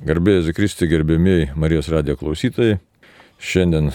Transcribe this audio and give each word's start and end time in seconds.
Garbėjai 0.00 0.46
Zikristi, 0.46 0.86
gerbėmiai 0.88 1.50
Marijos 1.60 1.90
radijo 1.92 2.14
klausytojai. 2.16 2.78
Šiandien 3.36 3.90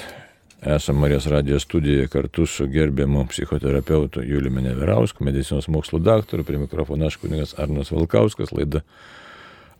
esame 0.61 1.01
Marijos 1.01 1.25
radijo 1.33 1.57
studijoje 1.57 2.11
kartu 2.13 2.45
su 2.45 2.67
gerbiamu 2.69 3.23
psichoterapeutu 3.31 4.21
Juliumi 4.21 4.61
Neverausku, 4.67 5.25
medicinos 5.25 5.65
mokslo 5.65 5.97
daktaru, 5.97 6.45
prie 6.45 6.59
mikrofono 6.61 7.07
aš 7.09 7.17
kuningas 7.23 7.55
Arnas 7.57 7.89
Valkauskas, 7.89 8.53
laida 8.53 8.83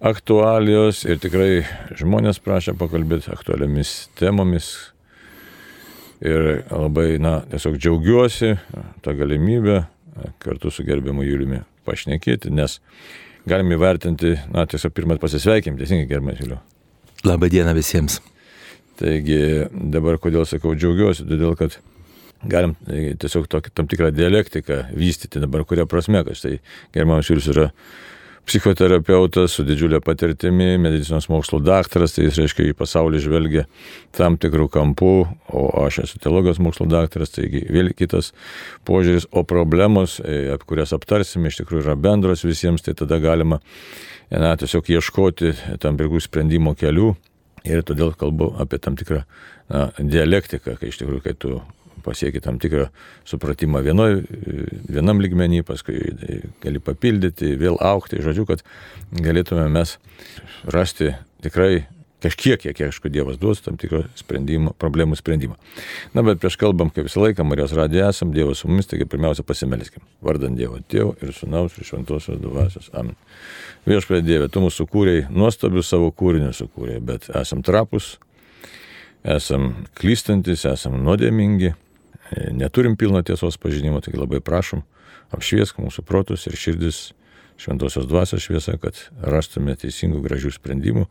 aktualijos 0.02 1.04
ir 1.06 1.22
tikrai 1.22 1.62
žmonės 1.94 2.42
prašė 2.42 2.74
pakalbėti 2.80 3.30
aktualiomis 3.36 3.94
temomis. 4.18 4.72
Ir 6.26 6.64
labai, 6.72 7.20
na, 7.22 7.44
tiesiog 7.54 7.78
džiaugiuosi 7.78 8.56
tą 9.06 9.14
galimybę 9.14 9.84
kartu 10.42 10.74
su 10.74 10.90
gerbiamu 10.90 11.22
Juliumi 11.22 11.62
pašnekėti, 11.86 12.50
nes 12.50 12.80
galim 13.50 13.74
įvertinti, 13.76 14.36
na, 14.54 14.66
tiesiog 14.70 14.94
pirmą 14.96 15.18
pasisveikim, 15.22 15.78
teisingai 15.80 16.08
gerbiamas 16.10 16.42
Juliu. 16.42 16.62
Labą 17.26 17.50
dieną 17.50 17.74
visiems. 17.78 18.20
Taigi 19.00 19.68
dabar 19.92 20.18
kodėl 20.24 20.46
sakau 20.48 20.74
džiaugiuosi, 20.78 21.26
todėl 21.28 21.56
kad 21.60 21.78
galim 22.48 22.76
e, 22.88 23.14
tiesiog 23.20 23.48
tokį 23.52 23.74
tam 23.76 23.90
tikrą 23.92 24.12
dialektiką 24.16 24.86
vystyti 24.96 25.42
dabar, 25.44 25.66
kuria 25.68 25.88
prasme, 25.90 26.22
kad 26.28 26.38
štai 26.38 26.60
gerbiamas 26.96 27.30
Julius 27.30 27.50
yra 27.54 27.70
psichoterapeutas 28.46 29.56
su 29.58 29.66
didžiulė 29.66 30.00
patirtimi, 30.06 30.76
medicinos 30.82 31.28
mokslo 31.32 31.60
daktaras, 31.64 32.16
tai 32.16 32.28
jis 32.28 32.40
reiškia 32.42 32.70
į 32.70 32.76
pasaulį 32.78 33.22
žvelgia 33.24 33.66
tam 34.16 34.38
tikrų 34.42 34.68
kampų, 34.74 35.14
o 35.50 35.64
aš 35.86 36.04
esu 36.06 36.22
teologijos 36.22 36.62
mokslo 36.64 36.88
daktaras, 36.90 37.34
taigi 37.36 37.64
vėl 37.74 37.92
kitas 37.98 38.34
požiūris, 38.88 39.28
o 39.34 39.46
problemos, 39.48 40.20
e, 40.22 40.46
apie 40.54 40.70
kurias 40.70 40.94
aptarsime, 40.96 41.50
iš 41.50 41.64
tikrųjų 41.64 41.88
yra 41.88 41.98
bendros 41.98 42.46
visiems, 42.46 42.86
tai 42.86 42.94
tada 42.98 43.20
galima 43.24 43.62
na, 44.30 44.54
tiesiog 44.60 44.94
ieškoti 44.98 45.56
tam 45.82 45.98
tikrų 46.00 46.22
sprendimo 46.24 46.76
kelių. 46.78 47.16
Ir 47.66 47.82
todėl 47.82 48.12
kalbu 48.14 48.52
apie 48.62 48.78
tam 48.78 48.94
tikrą 48.98 49.24
na, 49.74 49.88
dialektiką, 49.98 50.78
kai 50.78 50.92
iš 50.92 51.02
tikrųjų, 51.02 51.24
kai 51.26 51.34
tu 51.34 51.58
pasieki 52.06 52.44
tam 52.46 52.60
tikrą 52.62 52.88
supratimą 53.28 53.82
vienoj, 53.86 54.22
vienam 54.90 55.24
lygmenį, 55.24 55.64
paskui 55.68 56.00
gali 56.64 56.84
papildyti, 56.84 57.56
vėl 57.60 57.80
aukti, 57.82 58.22
žodžiu, 58.24 58.48
kad 58.50 58.64
galėtume 59.26 59.68
mes 59.74 59.98
rasti 60.70 61.14
tikrai 61.46 61.86
kažkiek, 62.26 62.60
kiek, 62.62 62.80
aišku, 62.88 63.10
Dievas 63.14 63.38
duos 63.42 63.62
tam 63.62 63.78
tikrą 63.80 64.06
sprendimą, 64.18 64.74
problemų 64.82 65.18
sprendimą. 65.20 65.58
Na, 66.16 66.24
bet 66.26 66.42
prieš 66.42 66.58
kalbam, 66.62 66.90
kaip 66.94 67.08
visą 67.10 67.22
laiką, 67.22 67.46
Marijos 67.46 67.76
radija 67.78 68.10
esam, 68.14 68.34
Dievas 68.34 68.64
su 68.64 68.70
mumis, 68.72 68.90
taigi 68.90 69.08
pirmiausia 69.10 69.46
pasimeliskim. 69.46 70.04
Vardant 70.26 70.58
Dievo 70.58 70.80
Tėvo 70.90 71.14
ir 71.22 71.34
Sūnaus 71.36 71.78
ir 71.78 71.88
Šventosios 71.88 72.42
Dvasios. 72.42 72.90
Amen. 72.98 73.18
Viešpatė 73.86 74.24
Dieve, 74.26 74.50
tu 74.50 74.64
mūsų 74.64 74.88
kūrėjai, 74.90 75.28
nuostabius 75.34 75.92
savo 75.92 76.10
kūrinius 76.16 76.64
sukūrėjai, 76.64 77.02
bet 77.06 77.30
esam 77.38 77.62
trapus, 77.66 78.16
esam 79.22 79.74
klystantis, 79.98 80.66
esam 80.70 80.98
nuodėmingi, 81.06 81.76
neturim 82.52 82.96
pilno 82.98 83.22
tiesos 83.26 83.58
pažinimo, 83.62 84.02
taigi 84.02 84.20
labai 84.20 84.42
prašom, 84.44 84.84
apšviesk 85.36 85.80
mūsų 85.82 86.06
protus 86.08 86.48
ir 86.50 86.58
širdis 86.60 87.06
šventosios 87.58 88.08
dvasios 88.08 88.44
šviesa, 88.44 88.76
kad 88.82 88.98
rastume 89.24 89.76
teisingų 89.80 90.20
gražių 90.26 90.52
sprendimų 90.58 91.06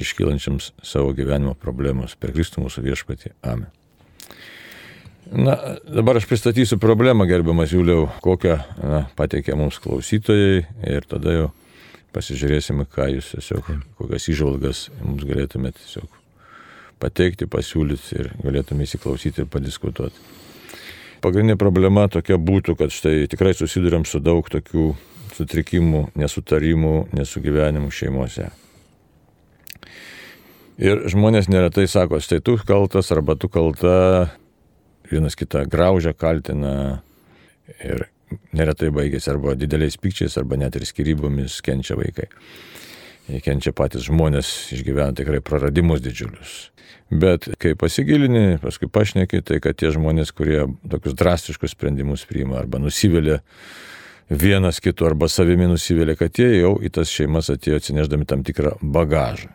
iškylančiams 0.00 0.72
savo 0.82 1.14
gyvenimo 1.14 1.54
problemos 1.54 2.16
per 2.18 2.34
Kristų 2.34 2.64
mūsų 2.64 2.84
viešpatį. 2.88 3.34
Amen. 3.46 3.70
Na, 5.24 5.54
dabar 5.88 6.18
aš 6.18 6.26
pristatysiu 6.28 6.76
problemą, 6.82 7.24
gerbiamas 7.26 7.72
Jūliau, 7.72 8.10
kokią 8.22 8.58
na, 8.82 9.04
pateikė 9.16 9.56
mums 9.56 9.78
klausytojai 9.80 10.66
ir 10.90 11.06
tada 11.08 11.32
jau 11.32 11.46
pasižiūrėsime, 12.14 12.84
ką 12.90 13.08
jūs 13.14 13.32
tiesiog, 13.32 13.70
kokias 13.98 14.28
įžvalgas 14.34 14.84
mums 15.00 15.24
galėtumėte 15.26 15.80
tiesiog 15.80 16.20
pateikti, 17.02 17.48
pasiūlyti 17.50 18.20
ir 18.20 18.30
galėtume 18.44 18.84
įsiklausyti 18.86 19.42
ir 19.42 19.48
padiskutuoti 19.50 20.43
pagrindinė 21.24 21.56
problema 21.60 22.06
tokia 22.12 22.36
būtų, 22.36 22.76
kad 22.78 22.92
štai 22.92 23.24
tikrai 23.32 23.54
susidurėm 23.56 24.04
su 24.08 24.20
daug 24.20 24.46
tokių 24.52 24.92
sutrikimų, 25.34 26.08
nesutarimų, 26.20 26.94
nesugyvenimų 27.16 27.90
šeimose. 27.94 28.50
Ir 30.82 31.04
žmonės 31.10 31.48
neretai 31.50 31.86
sako, 31.90 32.18
štai 32.22 32.40
tu 32.42 32.56
kaltas 32.66 33.12
arba 33.14 33.36
tu 33.38 33.48
kalta, 33.50 34.30
vienas 35.10 35.38
kitą 35.38 35.64
graužia, 35.70 36.14
kaltina 36.18 37.02
ir 37.78 38.08
neretai 38.54 38.90
baigėsi 38.94 39.30
arba 39.30 39.54
dideliais 39.58 39.96
pykčiais, 40.00 40.34
arba 40.40 40.58
net 40.58 40.74
ir 40.74 40.86
skirybomis 40.88 41.60
kenčia 41.64 41.96
vaikai. 41.98 42.26
Kenčia 43.24 43.72
patys 43.72 44.04
žmonės, 44.04 44.48
išgyvena 44.76 45.14
tikrai 45.16 45.40
praradimus 45.40 46.02
didžiulius. 46.04 46.54
Bet 47.14 47.46
kai 47.60 47.72
pasigilini, 47.78 48.58
paskui 48.60 48.88
pašneki, 48.92 49.40
tai 49.46 49.60
kad 49.64 49.78
tie 49.80 49.92
žmonės, 49.94 50.32
kurie 50.36 50.66
tokius 50.90 51.16
drastiškus 51.16 51.72
sprendimus 51.76 52.26
priima 52.28 52.58
arba 52.60 52.80
nusivylė 52.82 53.40
vienas 54.28 54.80
kitu 54.80 55.06
arba 55.08 55.28
savimi 55.28 55.68
nusivylė, 55.68 56.16
kad 56.20 56.36
jie 56.40 56.50
jau 56.58 56.74
į 56.80 56.90
tas 56.96 57.12
šeimas 57.12 57.50
atėjo 57.52 57.80
atsineždami 57.80 58.28
tam 58.28 58.44
tikrą 58.44 58.76
bagažą. 58.80 59.52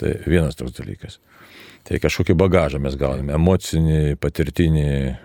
Tai 0.00 0.16
vienas 0.26 0.56
toks 0.58 0.76
dalykas. 0.78 1.18
Tai 1.82 1.98
kažkokį 1.98 2.36
bagažą 2.38 2.78
mes 2.78 2.94
gauname- 2.96 3.34
emocinį, 3.38 4.16
patirtinį, 4.16 5.16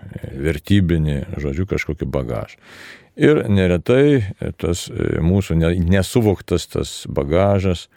vertybinį, 0.42 1.18
žodžiu, 1.38 1.66
kažkokį 1.70 2.08
bagažą. 2.10 2.58
Ir 3.18 3.40
neretai 3.50 4.22
tas 4.62 4.84
mūsų 4.94 5.56
nesuvoktas 5.90 6.68
tas 6.70 6.90
bagažas, 7.10 7.88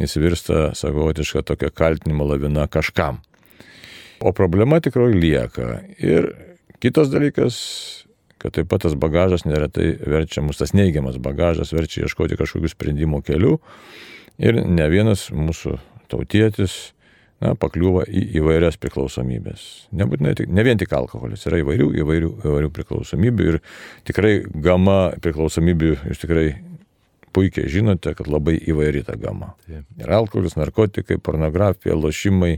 jis 0.00 0.16
virsta 0.16 0.70
savotišką 0.76 1.42
tokią 1.50 1.68
kaltinimo 1.76 2.24
laviną 2.24 2.64
kažkam. 2.72 3.20
O 4.20 4.32
problema 4.36 4.80
tikrai 4.80 5.12
lieka. 5.12 5.82
Ir 6.00 6.30
kitas 6.80 7.12
dalykas, 7.12 7.58
kad 8.40 8.56
taip 8.56 8.70
pat 8.72 8.86
tas 8.86 8.96
bagažas 8.96 9.44
neretai 9.44 9.94
verčia 10.00 10.44
mus, 10.44 10.60
tas 10.60 10.72
neigiamas 10.76 11.20
bagažas 11.20 11.74
verčia 11.76 12.06
ieškoti 12.06 12.40
kažkokių 12.40 12.72
sprendimo 12.72 13.20
kelių. 13.24 13.58
Ir 14.40 14.62
ne 14.64 14.88
vienas 14.88 15.28
mūsų 15.28 15.76
tautietis 16.08 16.94
na, 17.40 17.54
pakliūva 17.58 18.04
į 18.06 18.24
įvairias 18.40 18.76
priklausomybės. 18.80 19.66
Nebūtinai, 19.96 20.34
ne 20.48 20.64
vien 20.66 20.80
tik 20.80 20.92
alkoholis, 20.96 21.46
yra 21.48 21.60
įvairių, 21.62 21.90
įvairių, 22.02 22.32
įvairių 22.44 22.72
priklausomybių 22.76 23.46
ir 23.52 23.60
tikrai 24.08 24.34
gama 24.66 24.98
priklausomybių 25.24 25.94
jūs 26.10 26.22
tikrai 26.24 26.48
puikiai 27.34 27.70
žinote, 27.70 28.12
kad 28.18 28.28
labai 28.30 28.56
įvairi 28.58 29.04
ta 29.06 29.16
gama. 29.18 29.54
Ir 29.70 30.12
alkoholis, 30.12 30.56
narkotikai, 30.58 31.20
pornografija, 31.22 31.96
lošimai 31.96 32.56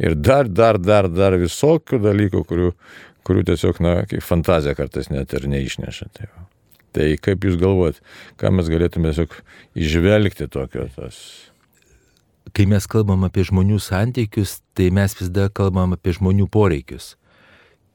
ir 0.00 0.16
dar, 0.16 0.48
dar, 0.48 0.80
dar, 0.80 1.10
dar 1.12 1.38
visokių 1.40 2.00
dalykų, 2.02 2.44
kurių, 2.48 2.72
kurių 3.28 3.46
tiesiog, 3.52 3.80
na, 3.84 3.96
kaip 4.08 4.24
fantazija 4.24 4.76
kartais 4.78 5.12
net 5.12 5.36
ir 5.36 5.48
neišneša. 5.52 6.10
Tai, 6.16 6.30
tai 6.96 7.10
kaip 7.20 7.44
jūs 7.44 7.60
galvojat, 7.60 8.00
ką 8.40 8.54
mes 8.56 8.70
galėtume 8.72 9.12
tiesiog 9.12 9.36
išvelgti 9.84 10.48
tokio 10.52 10.88
tas 10.96 11.20
kai 12.54 12.66
mes 12.70 12.86
kalbam 12.86 13.26
apie 13.26 13.42
žmonių 13.48 13.80
santykius, 13.82 14.60
tai 14.78 14.90
mes 14.94 15.16
vis 15.18 15.30
dar 15.34 15.50
kalbam 15.50 15.94
apie 15.96 16.14
žmonių 16.14 16.46
poreikius. 16.54 17.14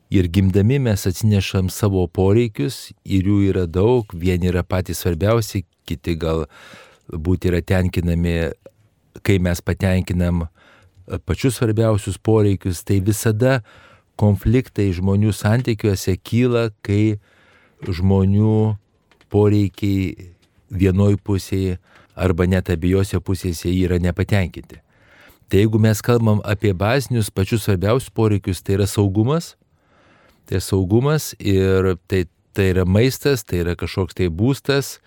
Ir 0.10 0.28
gimdami 0.28 0.80
mes 0.82 1.06
atsinešam 1.06 1.70
savo 1.70 2.04
poreikius 2.10 2.90
ir 3.06 3.30
jų 3.30 3.40
yra 3.52 3.68
daug, 3.70 4.10
vieni 4.12 4.50
yra 4.50 4.66
patys 4.66 5.04
svarbiausi, 5.04 5.64
kiti 5.88 6.18
gal 6.20 6.48
būti 7.10 7.52
yra 7.52 7.62
tenkinami, 7.62 8.52
kai 9.24 9.38
mes 9.42 9.62
patenkinam 9.62 10.48
pačius 11.26 11.60
svarbiausius 11.60 12.20
poreikius, 12.22 12.84
tai 12.84 13.00
visada 13.06 13.62
konfliktai 14.20 14.90
žmonių 14.94 15.32
santykiuose 15.34 16.18
kyla, 16.26 16.70
kai 16.86 17.20
žmonių 17.86 18.76
poreikiai 19.32 20.34
vienoj 20.70 21.16
pusėje 21.24 21.78
arba 22.20 22.48
net 22.50 22.70
abiejose 22.70 23.20
pusėse 23.24 23.72
yra 23.72 24.00
nepatenkinti. 24.02 24.82
Tai 25.50 25.64
jeigu 25.64 25.80
mes 25.82 26.02
kalbam 26.06 26.44
apie 26.46 26.76
bazinius 26.78 27.32
pačius 27.34 27.64
svarbiausius 27.66 28.14
poreikius, 28.14 28.62
tai 28.62 28.76
yra 28.78 28.86
saugumas, 28.86 29.56
tai 30.46 30.62
saugumas 30.62 31.32
ir 31.40 31.96
tai, 32.06 32.28
tai 32.54 32.70
yra 32.76 32.86
maistas, 32.86 33.42
tai 33.42 33.64
yra 33.64 33.74
kažkoks 33.80 34.18
tai 34.20 34.30
būstas. 34.30 35.00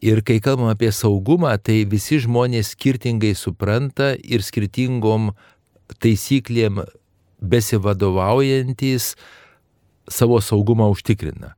Ir 0.00 0.20
kai 0.24 0.38
kalbam 0.40 0.68
apie 0.72 0.88
saugumą, 0.96 1.52
tai 1.60 1.82
visi 1.88 2.20
žmonės 2.20 2.74
skirtingai 2.74 3.34
supranta 3.36 4.14
ir 4.20 4.44
skirtingom 4.44 5.32
taisyklėm 6.00 6.80
besivadovaujantis 7.40 9.14
savo 10.08 10.40
saugumą 10.44 10.88
užtikrina. 10.92 11.54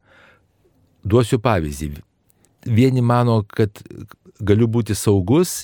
Duosiu 1.02 1.38
pavyzdį. 1.42 2.02
Vieni 2.70 3.02
mano, 3.02 3.40
kad 3.42 3.82
galiu 4.42 4.68
būti 4.68 4.96
saugus, 4.98 5.62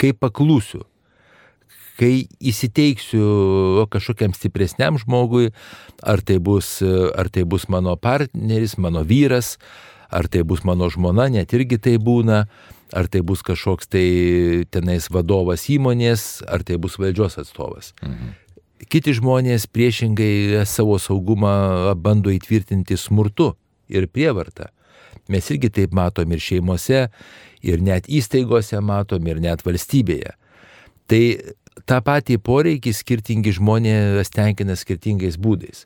kai 0.00 0.12
paklūsiu 0.16 0.84
kai 1.96 2.26
įsiteiksiu 2.44 3.86
kažkokiam 3.92 4.34
stipresniam 4.36 4.98
žmogui, 5.00 5.50
ar 6.04 6.20
tai, 6.20 6.38
bus, 6.42 6.78
ar 7.16 7.30
tai 7.32 7.46
bus 7.48 7.66
mano 7.72 7.96
partneris, 7.96 8.76
mano 8.76 9.00
vyras, 9.06 9.56
ar 10.12 10.28
tai 10.28 10.44
bus 10.46 10.62
mano 10.64 10.90
žmona, 10.92 11.28
net 11.32 11.54
irgi 11.56 11.80
tai 11.82 11.96
būna, 12.02 12.44
ar 12.92 13.08
tai 13.10 13.22
bus 13.26 13.42
kažkoks 13.46 13.90
tai 13.90 14.06
tenais 14.70 15.08
vadovas 15.10 15.66
įmonės, 15.72 16.44
ar 16.46 16.66
tai 16.66 16.78
bus 16.78 16.98
valdžios 17.00 17.40
atstovas. 17.42 17.94
Mhm. 18.02 18.34
Kiti 18.92 19.14
žmonės 19.16 19.64
priešingai 19.72 20.62
savo 20.68 20.98
saugumą 21.00 21.94
bando 21.96 22.28
įtvirtinti 22.30 22.98
smurtu 23.00 23.54
ir 23.88 24.04
prievartą. 24.06 24.68
Mes 25.32 25.48
irgi 25.50 25.72
taip 25.72 25.96
matom 25.96 26.30
ir 26.30 26.42
šeimose, 26.44 27.06
ir 27.66 27.82
net 27.82 28.08
įstaigose 28.08 28.80
matom, 28.84 29.26
ir 29.26 29.40
net 29.42 29.64
valstybėje. 29.66 30.34
Tai 31.10 31.22
tą 31.86 32.00
patį 32.04 32.38
poreikį 32.42 32.94
skirtingi 32.96 33.54
žmonės 33.58 34.32
tenkina 34.34 34.76
skirtingais 34.78 35.38
būdais. 35.38 35.84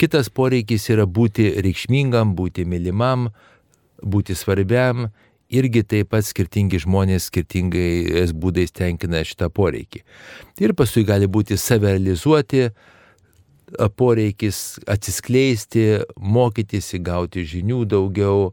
Kitas 0.00 0.30
poreikis 0.32 0.88
yra 0.92 1.04
būti 1.04 1.50
reikšmingam, 1.60 2.32
būti 2.36 2.64
mylimam, 2.64 3.30
būti 4.00 4.36
svarbiam. 4.36 5.10
Irgi 5.52 5.84
taip 5.86 6.08
pat 6.10 6.26
skirtingi 6.26 6.80
žmonės 6.82 7.28
skirtingais 7.28 8.32
būdais 8.34 8.72
tenkina 8.74 9.20
šitą 9.22 9.46
poreikį. 9.54 10.00
Ir 10.58 10.72
paskui 10.74 11.04
gali 11.06 11.28
būti 11.30 11.58
savirealizuoti 11.60 12.64
poreikis 13.98 14.78
atsiskleisti, 14.90 16.00
mokytis, 16.16 16.92
įgauti 16.98 17.44
žinių 17.46 17.84
daugiau, 17.90 18.52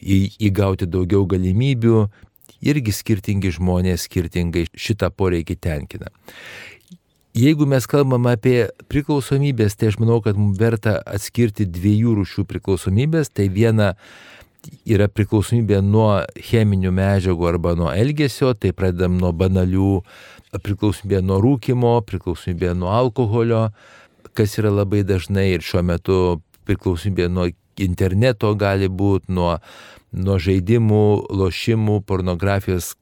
įgauti 0.00 0.88
daugiau 0.90 1.26
galimybių. 1.28 2.06
Irgi 2.68 2.94
skirtingi 2.94 3.52
žmonės 3.54 4.08
skirtingai 4.08 4.66
šitą 4.74 5.12
poreikį 5.14 5.56
tenkina. 5.62 6.10
Jeigu 7.38 7.68
mes 7.70 7.84
kalbam 7.86 8.26
apie 8.26 8.66
priklausomybės, 8.90 9.76
tai 9.78 9.92
aš 9.92 10.00
manau, 10.02 10.18
kad 10.24 10.38
mums 10.40 10.58
verta 10.58 10.96
atskirti 11.06 11.68
dviejų 11.70 12.16
rūšių 12.18 12.44
priklausomybės. 12.50 13.30
Tai 13.30 13.46
viena 13.54 13.92
yra 14.88 15.06
priklausomybė 15.12 15.78
nuo 15.84 16.24
cheminių 16.48 16.90
medžiagų 16.96 17.46
arba 17.52 17.76
nuo 17.78 17.92
elgesio, 17.92 18.54
tai 18.58 18.72
pradedam 18.74 19.20
nuo 19.20 19.30
banalių, 19.36 20.00
priklausomybė 20.64 21.22
nuo 21.28 21.38
rūkimo, 21.44 21.94
priklausomybė 22.08 22.74
nuo 22.80 22.90
alkoholio, 22.96 23.68
kas 24.34 24.58
yra 24.58 24.72
labai 24.74 25.04
dažnai 25.06 25.50
ir 25.52 25.64
šiuo 25.64 25.84
metu 25.86 26.18
priklausomybė 26.68 27.28
nuo 27.32 27.48
interneto 27.84 28.54
gali 28.58 28.88
būti, 28.88 29.32
nuo, 29.34 29.56
nuo 30.12 30.38
žaidimų, 30.42 31.04
lošimų, 31.30 32.00
pornografijos, 32.08 32.94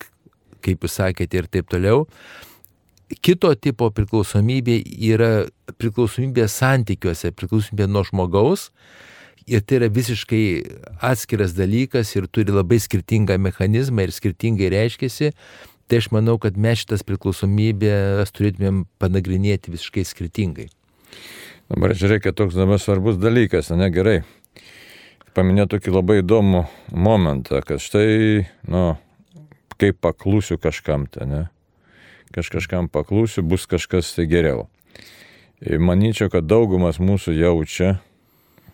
kaip 0.64 0.84
jūs 0.84 0.98
sakėte, 1.00 1.40
ir 1.40 1.48
taip 1.50 1.70
toliau. 1.72 2.06
Kito 3.22 3.52
tipo 3.54 3.92
priklausomybė 3.94 4.80
yra 5.12 5.46
priklausomybė 5.78 6.48
santykiuose, 6.50 7.30
priklausomybė 7.36 7.86
nuo 7.86 8.02
žmogaus. 8.06 8.70
Ir 9.46 9.62
tai 9.62 9.78
yra 9.78 9.88
visiškai 9.94 10.42
atskiras 11.06 11.52
dalykas 11.54 12.10
ir 12.16 12.26
turi 12.26 12.50
labai 12.50 12.80
skirtingą 12.82 13.36
mechanizmą 13.38 14.08
ir 14.08 14.14
skirtingai 14.14 14.72
reiškiasi. 14.74 15.30
Tai 15.86 16.00
aš 16.02 16.08
manau, 16.10 16.34
kad 16.42 16.58
mes 16.58 16.80
šitas 16.82 17.06
priklausomybės 17.06 18.34
turėtumėm 18.34 18.88
panagrinėti 18.98 19.70
visiškai 19.70 20.02
skirtingai. 20.08 20.66
Dabar 21.70 21.94
žiūrėkit, 21.98 22.34
toks 22.38 22.58
dabar 22.58 22.82
svarbus 22.82 23.20
dalykas, 23.22 23.70
ne 23.74 23.86
gerai. 23.94 24.20
Paminėjau 25.36 25.74
tokį 25.74 25.92
labai 25.92 26.14
įdomų 26.22 26.62
momentą, 26.96 27.58
kad 27.60 27.82
štai, 27.84 28.46
nu, 28.72 28.94
kaip 29.76 29.98
paklusiu 30.00 30.56
kažkam 30.56 31.04
ten, 31.12 31.28
ne? 31.28 31.42
Kaž 32.32 32.48
kažkam 32.54 32.88
paklusiu, 32.88 33.44
bus 33.44 33.66
kažkas 33.68 34.14
tai 34.16 34.24
geriau. 34.30 34.64
Ir 35.60 35.82
manyčiau, 35.84 36.30
kad 36.32 36.48
daugumas 36.48 36.96
mūsų 36.96 37.34
jaučia, 37.36 37.98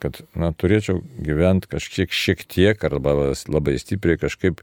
kad, 0.02 0.20
na, 0.38 0.52
turėčiau 0.54 1.00
gyventi 1.18 1.70
kažkiek 1.70 2.14
šiek 2.14 2.46
tiek 2.46 2.86
arba 2.86 3.32
labai 3.50 3.74
stipriai 3.82 4.20
kažkaip 4.22 4.62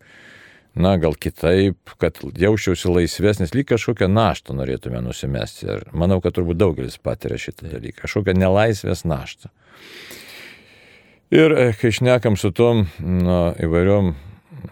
na, 0.79 0.95
gal 1.03 1.19
kitaip, 1.19 1.97
kad 1.99 2.19
jausčiausi 2.39 2.91
laisvesnis, 2.95 3.51
lyg 3.55 3.67
kažkokią 3.73 4.07
naštą 4.11 4.55
norėtume 4.55 5.03
nusimesti. 5.03 5.67
Ir 5.67 5.83
manau, 5.91 6.21
kad 6.23 6.39
turbūt 6.39 6.59
daugelis 6.63 6.95
patiria 6.95 7.39
šitą 7.41 7.67
dalyką, 7.71 8.05
kažkokią 8.05 8.39
nelaisvės 8.39 9.03
naštą. 9.03 9.51
Ir 11.29 11.53
e, 11.53 11.69
kai 11.77 11.91
šnekam 11.93 12.37
su 12.41 12.49
tom 12.55 12.87
na, 12.99 13.51
įvairiom, 13.61 14.13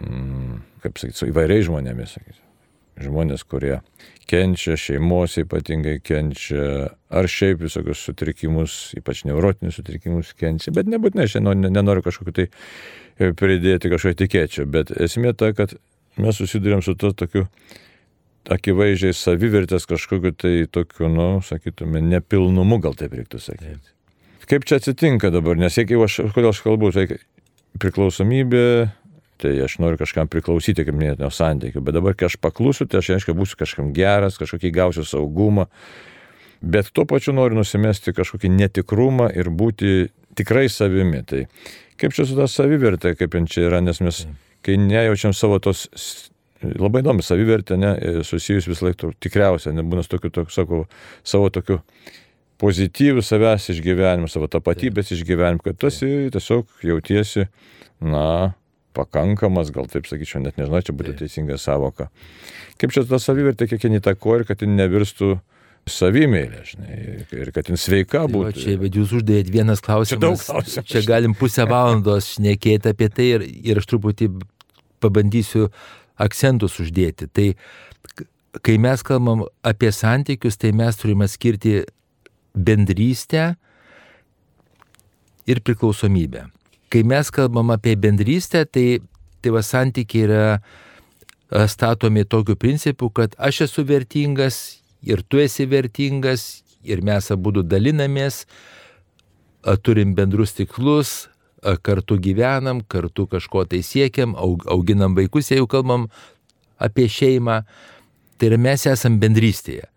mm, 0.02 0.54
kaip 0.82 0.98
sakyti, 0.98 1.18
su 1.20 1.28
įvairiais 1.30 1.68
žmonėmis, 1.68 2.16
sakyti, 2.16 2.40
žmonės, 3.04 3.44
kurie 3.46 3.76
kenčia, 4.28 4.74
šeimos 4.76 5.38
ypatingai 5.38 6.00
kenčia, 6.04 6.88
ar 7.14 7.28
šiaip 7.30 7.62
visokius 7.62 8.02
sutrikimus, 8.04 8.78
ypač 8.98 9.22
neurotinius 9.28 9.78
sutrikimus 9.78 10.34
kenčia, 10.38 10.74
bet 10.74 10.90
nebūtinai, 10.90 11.28
šiandien 11.30 11.70
nenoriu 11.70 12.02
kažkokiu 12.04 12.34
tai 12.36 12.48
pridėti 13.38 13.92
kažkokią 13.92 14.18
tikėčią, 14.24 14.66
bet 14.70 14.90
esmė 14.98 15.36
ta, 15.38 15.52
kad 15.56 15.76
mes 16.18 16.42
susidurėm 16.42 16.82
su 16.82 16.96
to 16.98 17.12
tokiu 17.22 17.46
akivaizdžiai 18.50 19.14
savivertės 19.14 19.86
kažkokiu 19.86 20.34
tai 20.34 20.56
tokiu, 20.72 21.06
nu, 21.12 21.28
sakytume, 21.44 22.02
nepilnumu, 22.02 22.80
gal 22.82 22.98
taip 22.98 23.14
reiktų 23.14 23.40
sakyti. 23.46 23.97
Kaip 24.48 24.64
čia 24.64 24.78
atsitinka 24.80 25.28
dabar, 25.32 25.58
nes 25.60 25.74
jeigu 25.76 26.00
aš, 26.06 26.22
kodėl 26.32 26.54
aš 26.54 26.62
kalbu, 26.64 26.88
tai 26.94 27.04
priklausomybė, 27.82 28.88
tai 29.42 29.50
aš 29.60 29.76
noriu 29.82 30.00
kažkam 30.00 30.30
priklausyti, 30.30 30.86
kaip 30.86 30.96
minėtinio 30.96 31.28
santykių, 31.34 31.82
bet 31.84 31.96
dabar, 31.98 32.16
kai 32.16 32.30
aš 32.30 32.38
paklusiu, 32.40 32.86
tai 32.88 33.02
aš 33.02 33.10
reiškia 33.12 33.34
būsiu 33.36 33.58
kažkam 33.60 33.90
geras, 33.96 34.38
kažkokį 34.40 34.70
gausiu 34.74 35.04
saugumą, 35.06 35.68
bet 36.64 36.88
tuo 36.96 37.04
pačiu 37.08 37.34
noriu 37.36 37.60
nusimesti 37.60 38.14
kažkokį 38.16 38.50
netikrumą 38.56 39.28
ir 39.36 39.52
būti 39.52 40.08
tikrai 40.38 40.66
savimi. 40.72 41.20
Tai 41.28 41.44
kaip 42.00 42.16
čia 42.16 42.24
su 42.26 42.38
ta 42.38 42.48
savivertė, 42.50 43.14
kaip 43.20 43.36
čia 43.52 43.68
yra, 43.68 43.82
nes 43.84 44.04
mes... 44.04 44.26
Kai 44.66 44.74
nejaučiam 44.74 45.30
savo 45.38 45.60
tos, 45.62 45.84
labai 46.60 47.04
įdomi 47.04 47.22
savivertė, 47.22 47.76
ne, 47.78 47.92
susijus 48.26 48.66
vis 48.66 48.80
laik 48.82 49.04
tikriausia, 49.22 49.70
nebūna 49.76 50.02
tokiu, 50.02 50.32
tokiu, 50.34 50.50
sakau, 50.52 50.80
savo 51.22 51.46
tokiu 51.54 51.78
pozityvių 52.58 53.22
savęs 53.24 53.68
išgyvenimu, 53.74 54.30
savo 54.30 54.48
tapatybės 54.50 55.12
išgyvenimu, 55.14 55.62
kad 55.64 55.78
tu 55.78 55.90
esi 55.90 56.28
tiesiog 56.34 56.86
jautiesi, 56.86 57.46
na, 58.02 58.54
pakankamas, 58.98 59.70
gal 59.74 59.86
taip 59.90 60.08
sakyčiau, 60.10 60.42
net 60.42 60.58
nežinau, 60.58 60.82
čia 60.82 60.94
būtų 60.96 61.14
teisinga 61.20 61.58
savoka. 61.60 62.08
Kaip 62.80 62.94
čia 62.94 63.04
ta 63.06 63.20
savivertė 63.22 63.68
kiek 63.70 63.86
įtakoja 64.00 64.42
ir 64.42 64.48
kad 64.48 64.64
jin 64.64 64.74
nevirstų 64.78 65.36
savimėlė, 65.88 66.62
žinai, 66.68 66.96
ir 67.32 67.50
kad 67.54 67.70
jin 67.70 67.80
sveika 67.80 68.26
būtų. 68.28 68.52
Tai 68.56 68.64
čia, 68.64 68.76
bet 68.80 68.98
jūs 68.98 69.14
uždėjot 69.18 69.52
vienas 69.54 69.82
klausimas. 69.84 70.12
Čia 70.12 70.22
daug 70.24 70.40
klausimų. 70.42 70.86
Čia 70.92 71.04
galim 71.06 71.36
pusę 71.38 71.66
valandos 71.72 72.32
šnekėti 72.34 72.92
apie 72.92 73.08
tai 73.12 73.28
ir, 73.36 73.46
ir 73.72 73.80
aš 73.80 73.88
truputį 73.92 74.30
pabandysiu 75.02 75.68
akcentus 76.20 76.76
uždėti. 76.82 77.30
Tai 77.30 77.46
kai 78.64 78.76
mes 78.82 79.04
kalbam 79.06 79.46
apie 79.66 79.92
santykius, 79.94 80.58
tai 80.60 80.74
mes 80.76 80.98
turime 80.98 81.28
skirti 81.30 81.80
bendrystę 82.58 83.54
ir 85.48 85.62
priklausomybę. 85.64 86.48
Kai 86.88 87.04
mes 87.04 87.30
kalbam 87.30 87.70
apie 87.70 87.96
bendrystę, 87.96 88.64
tai 88.66 89.00
tai 89.40 89.62
santykiai 89.62 90.24
yra 90.26 90.60
statomi 91.68 92.24
tokiu 92.24 92.56
principu, 92.56 93.10
kad 93.10 93.34
aš 93.38 93.60
esu 93.68 93.84
vertingas, 93.84 94.82
ir 95.02 95.22
tu 95.22 95.38
esi 95.38 95.66
vertingas, 95.66 96.62
ir 96.84 97.02
mes 97.02 97.30
abu 97.30 97.52
dalinamės, 97.62 98.44
turim 99.82 100.14
bendrus 100.14 100.54
tiklus, 100.56 101.28
kartu 101.82 102.18
gyvenam, 102.18 102.82
kartu 102.86 103.26
kažko 103.26 103.64
tai 103.64 103.82
siekiam, 103.82 104.36
auginam 104.36 105.16
vaikus, 105.16 105.50
jeigu 105.50 105.66
kalbam 105.66 106.08
apie 106.78 107.08
šeimą, 107.08 107.62
tai 108.38 108.52
ir 108.52 108.58
mes 108.58 108.86
esam 108.86 109.18
bendrystėje. 109.18 109.88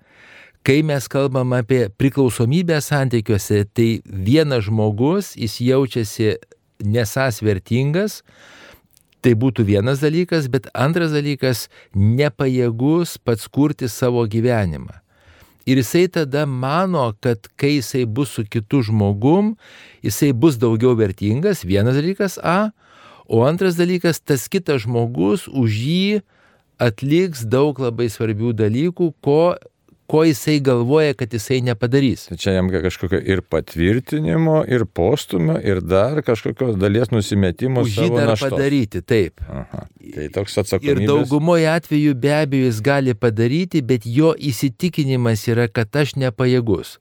Kai 0.61 0.81
mes 0.85 1.07
kalbam 1.09 1.55
apie 1.57 1.87
priklausomybę 1.97 2.77
santykiuose, 2.85 3.63
tai 3.73 4.01
vienas 4.05 4.67
žmogus, 4.67 5.33
jis 5.33 5.57
jaučiasi 5.65 6.35
nesas 6.85 7.41
vertingas, 7.41 8.21
Tai 9.21 9.35
būtų 9.37 9.67
vienas 9.67 10.01
dalykas, 10.01 10.47
bet 10.49 10.67
antras 10.73 11.13
dalykas- 11.13 11.67
nepajėgus 12.19 13.19
pats 13.21 13.47
kurti 13.47 13.87
savo 13.87 14.25
gyvenimą. 14.25 14.97
Ir 15.65 15.77
jisai 15.77 16.07
tada 16.09 16.47
mano, 16.47 17.13
kad 17.21 17.47
kai 17.55 17.77
jisai 17.77 18.05
bus 18.05 18.29
su 18.29 18.43
kitu 18.43 18.81
žmogum, 18.81 19.57
jisai 20.03 20.33
bus 20.33 20.57
daugiau 20.57 20.95
vertingas, 20.97 21.63
vienas 21.63 21.95
dalykas 21.95 22.39
A, 22.43 22.71
o 23.29 23.45
antras 23.45 23.75
dalykas, 23.75 24.19
tas 24.19 24.49
kitas 24.49 24.81
žmogus 24.81 25.47
už 25.47 25.69
jį 25.69 26.21
atliks 26.79 27.45
daug 27.45 27.77
labai 27.77 28.09
svarbių 28.09 28.53
dalykų, 28.57 29.13
ko 29.21 29.55
ko 30.11 30.23
jisai 30.27 30.59
galvoja, 30.59 31.13
kad 31.15 31.33
jisai 31.33 31.61
nepadarys. 31.63 32.25
Tai 32.27 32.37
čia 32.43 32.57
jam 32.57 32.67
kažkokio 32.71 33.21
ir 33.31 33.41
patvirtinimo, 33.47 34.57
ir 34.67 34.83
postumio, 34.85 35.55
ir 35.63 35.79
dar 35.81 36.19
kažkokios 36.25 36.75
dalies 36.81 37.13
nusimetimo. 37.15 37.85
Už 37.87 37.95
jį 38.01 38.09
dar 38.17 38.33
naštos. 38.33 38.51
padaryti, 38.51 39.01
taip. 39.07 39.39
Aha. 39.47 39.85
Tai 40.11 40.27
toks 40.35 40.59
atsakomybės. 40.65 41.05
Ir 41.05 41.11
daugumoje 41.13 41.69
atveju 41.71 42.17
be 42.19 42.33
abejo 42.41 42.67
jis 42.67 42.81
gali 42.83 43.15
padaryti, 43.15 43.83
bet 43.87 44.07
jo 44.19 44.33
įsitikinimas 44.35 45.47
yra, 45.47 45.69
kad 45.71 45.95
aš 46.03 46.17
nepajėgus. 46.19 46.97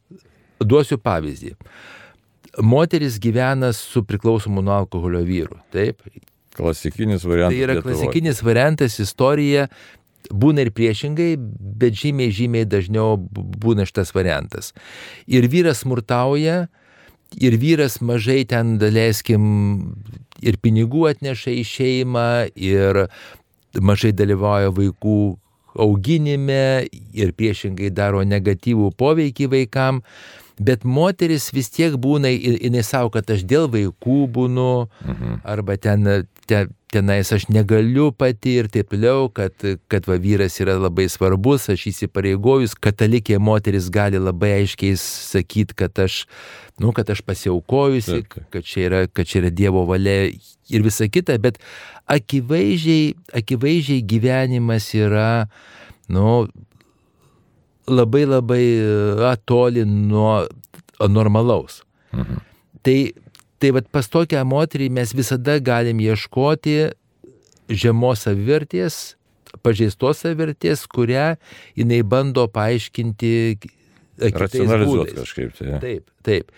Duosiu 0.62 1.00
pavyzdį. 1.02 1.56
Moteris 2.62 3.18
gyvena 3.22 3.72
su 3.74 4.04
priklausomu 4.06 4.62
nuo 4.62 4.76
alkoholio 4.84 5.22
vyru, 5.26 5.58
taip, 5.74 6.02
klasikinis 6.54 7.24
variantas. 7.24 7.56
Tai 7.56 7.64
yra 7.64 7.76
Lietuvoj. 7.78 7.94
klasikinis 7.94 8.42
variantas, 8.42 8.98
istorija 9.02 9.66
būna 10.30 10.66
ir 10.66 10.72
priešingai, 10.74 11.34
bet 11.80 11.98
žymiai, 11.98 12.32
žymiai 12.34 12.68
dažniau 12.68 13.18
būna 13.20 13.86
šitas 13.88 14.14
variantas. 14.14 14.72
Ir 15.26 15.48
vyras 15.50 15.82
smurtauja, 15.84 16.68
ir 17.38 17.58
vyras 17.60 18.00
mažai 18.00 18.44
ten, 18.48 18.78
daleiskim, 18.80 19.44
ir 20.42 20.58
pinigų 20.62 21.08
atneša 21.10 21.54
į 21.60 21.64
šeimą, 21.66 22.30
ir 22.56 23.04
mažai 23.78 24.12
dalyvauja 24.16 24.72
vaikų 24.74 25.20
auginime, 25.80 26.88
ir 27.14 27.34
priešingai 27.38 27.92
daro 27.94 28.24
negatyvų 28.26 28.90
poveikį 28.98 29.50
vaikam. 29.54 30.02
Bet 30.60 30.84
moteris 30.84 31.48
vis 31.56 31.70
tiek 31.72 31.94
būna, 31.96 32.28
jinai 32.28 32.82
savo, 32.84 33.08
kad 33.14 33.30
aš 33.32 33.46
dėl 33.48 33.70
vaikų 33.72 34.18
būnu, 34.34 34.68
mhm. 35.06 35.40
arba 35.48 35.78
ten, 35.80 36.04
te, 36.44 36.66
tenais 36.92 37.30
aš 37.32 37.46
negaliu 37.48 38.10
pati 38.12 38.56
ir 38.60 38.68
taip 38.72 38.90
toliau, 38.92 39.30
kad, 39.32 39.54
kad 39.90 40.08
va, 40.10 40.18
vyras 40.20 40.58
yra 40.60 40.74
labai 40.76 41.06
svarbus, 41.08 41.68
aš 41.72 41.86
įsipareigojus, 41.92 42.74
katalikė 42.76 43.38
moteris 43.40 43.88
gali 43.94 44.20
labai 44.20 44.52
aiškiai 44.58 44.98
sakyti, 45.00 45.76
kad 45.80 46.02
aš, 46.02 46.24
nu, 46.82 46.92
kad 46.96 47.08
aš 47.14 47.22
pasiaukojusi, 47.26 48.20
taip. 48.20 48.48
kad 48.52 48.66
čia, 48.66 48.86
yra, 48.88 49.04
kad 49.08 49.30
čia 49.30 49.44
yra 49.44 49.54
Dievo 49.54 49.86
valia 49.88 50.28
ir 50.28 50.84
visa 50.86 51.08
kita, 51.08 51.38
bet 51.42 51.60
akivaizdžiai, 52.10 53.14
akivaizdžiai 53.40 54.04
gyvenimas 54.10 54.90
yra, 54.98 55.30
nu, 56.10 56.42
labai 57.90 58.24
labai 58.28 58.64
a, 59.30 59.34
toli 59.36 59.84
nuo 59.84 60.46
normalaus. 61.08 61.82
Mhm. 62.12 62.40
Tai, 62.82 62.98
tai 63.60 63.72
vat 63.76 63.88
pas 63.92 64.08
tokią 64.08 64.44
moterį 64.48 64.90
mes 64.96 65.12
visada 65.16 65.58
galim 65.60 66.00
ieškoti 66.00 66.78
žemos 67.70 68.24
savivertės, 68.26 69.16
pažeistos 69.64 70.22
savivertės, 70.24 70.86
kurią 70.90 71.34
jinai 71.78 72.00
bando 72.06 72.46
paaiškinti 72.50 73.34
Racionalizuoti 74.20 75.14
kažkaip. 75.16 75.52
Tai. 75.56 75.78
Taip, 75.80 76.10
taip. 76.26 76.50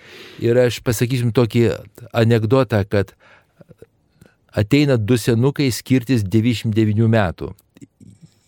Ir 0.43 0.59
aš 0.65 0.81
pasakysim 0.83 1.31
tokį 1.35 1.69
anegdotą, 2.11 2.81
kad 2.91 3.13
ateina 4.51 4.97
du 4.99 5.19
senukai 5.21 5.69
skirtis 5.71 6.25
99 6.27 7.07
metų. 7.13 7.53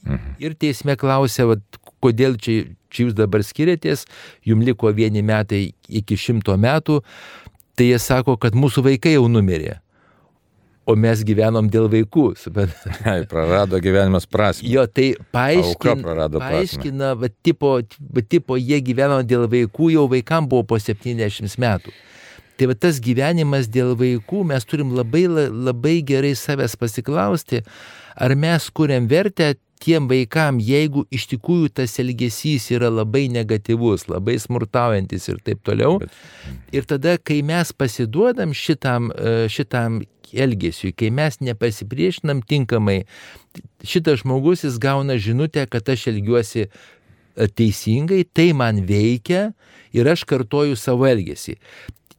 Mhm. 0.04 0.34
Ir 0.42 0.56
teisme 0.60 0.96
klausia, 1.00 1.46
vat, 1.48 1.62
kodėl 2.04 2.36
čia, 2.40 2.60
čia 2.92 3.06
jūs 3.08 3.16
dabar 3.18 3.44
skiriatės, 3.46 4.04
jums 4.46 4.68
liko 4.68 4.92
vieni 4.94 5.24
metai 5.24 5.64
iki 5.88 6.18
šimto 6.20 6.56
metų, 6.60 7.00
tai 7.74 7.88
jie 7.92 7.98
sako, 7.98 8.36
kad 8.40 8.54
mūsų 8.54 8.84
vaikai 8.92 9.16
jau 9.16 9.26
numirė. 9.32 9.80
O 10.84 10.92
mes 11.00 11.22
gyvenom 11.24 11.70
dėl 11.72 11.86
vaikų. 11.88 12.24
suprantat? 12.36 12.98
Ai, 13.08 13.22
prarado 13.28 13.78
gyvenimas 13.80 14.26
prasme. 14.28 14.68
Jo, 14.68 14.84
tai 14.84 15.14
Auka 15.16 15.94
paaiškina, 16.44 17.14
va, 17.16 17.30
tipo, 17.42 17.78
va, 18.12 18.24
tipo, 18.28 18.58
jie 18.60 18.82
gyveno 18.84 19.22
dėl 19.24 19.46
vaikų, 19.48 19.94
jau 19.94 20.04
vaikam 20.12 20.48
buvo 20.50 20.66
po 20.74 20.76
70 20.80 21.56
metų. 21.64 21.94
Tai 22.60 22.68
va 22.70 22.76
tas 22.78 23.00
gyvenimas 23.02 23.66
dėl 23.72 23.96
vaikų, 23.98 24.44
mes 24.52 24.68
turim 24.68 24.92
labai, 24.94 25.24
la- 25.26 25.48
labai 25.50 25.96
gerai 26.06 26.34
savęs 26.38 26.76
pasiklausti, 26.78 27.64
ar 28.14 28.36
mes 28.38 28.68
kuriam 28.70 29.08
vertę 29.10 29.54
tiem 29.84 30.06
vaikam, 30.08 30.58
jeigu 30.64 31.04
iš 31.12 31.26
tikrųjų 31.34 31.68
tas 31.80 31.98
elgesys 32.00 32.70
yra 32.72 32.88
labai 32.92 33.26
negatyvus, 33.32 34.06
labai 34.08 34.38
smurtaujantis 34.40 35.28
ir 35.28 35.42
taip 35.44 35.60
toliau. 35.66 35.98
Bet- 36.00 36.10
Ir 36.74 36.88
tada, 36.90 37.18
kai 37.18 37.42
mes 37.42 37.70
pasiduodam 37.72 38.54
šitam, 38.56 39.10
e, 39.12 39.46
šitam 39.52 40.00
elgesiui, 40.34 40.94
kai 40.96 41.10
mes 41.14 41.36
nepasipriešinam 41.44 42.40
tinkamai, 42.42 43.04
šitas 43.86 44.24
žmogus 44.24 44.64
jis 44.64 44.78
gauna 44.82 45.14
žinutę, 45.20 45.68
kad 45.70 45.88
aš 45.88 46.08
elgiuosi 46.10 46.64
e, 46.66 47.46
teisingai, 47.46 48.24
tai 48.34 48.52
man 48.52 48.80
veikia 48.88 49.52
ir 49.94 50.08
aš 50.10 50.24
kartoju 50.24 50.74
savo 50.80 51.06
elgesį. 51.06 51.54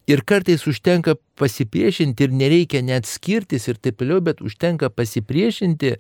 Ir 0.06 0.22
kartais 0.22 0.68
užtenka 0.70 1.16
pasipriešinti 1.40 2.28
ir 2.28 2.34
nereikia 2.38 2.84
net 2.86 3.08
skirtis 3.10 3.64
ir 3.66 3.80
taip 3.82 3.98
toliau, 3.98 4.20
bet 4.22 4.42
užtenka 4.46 4.92
pasipriešinti 4.94 5.96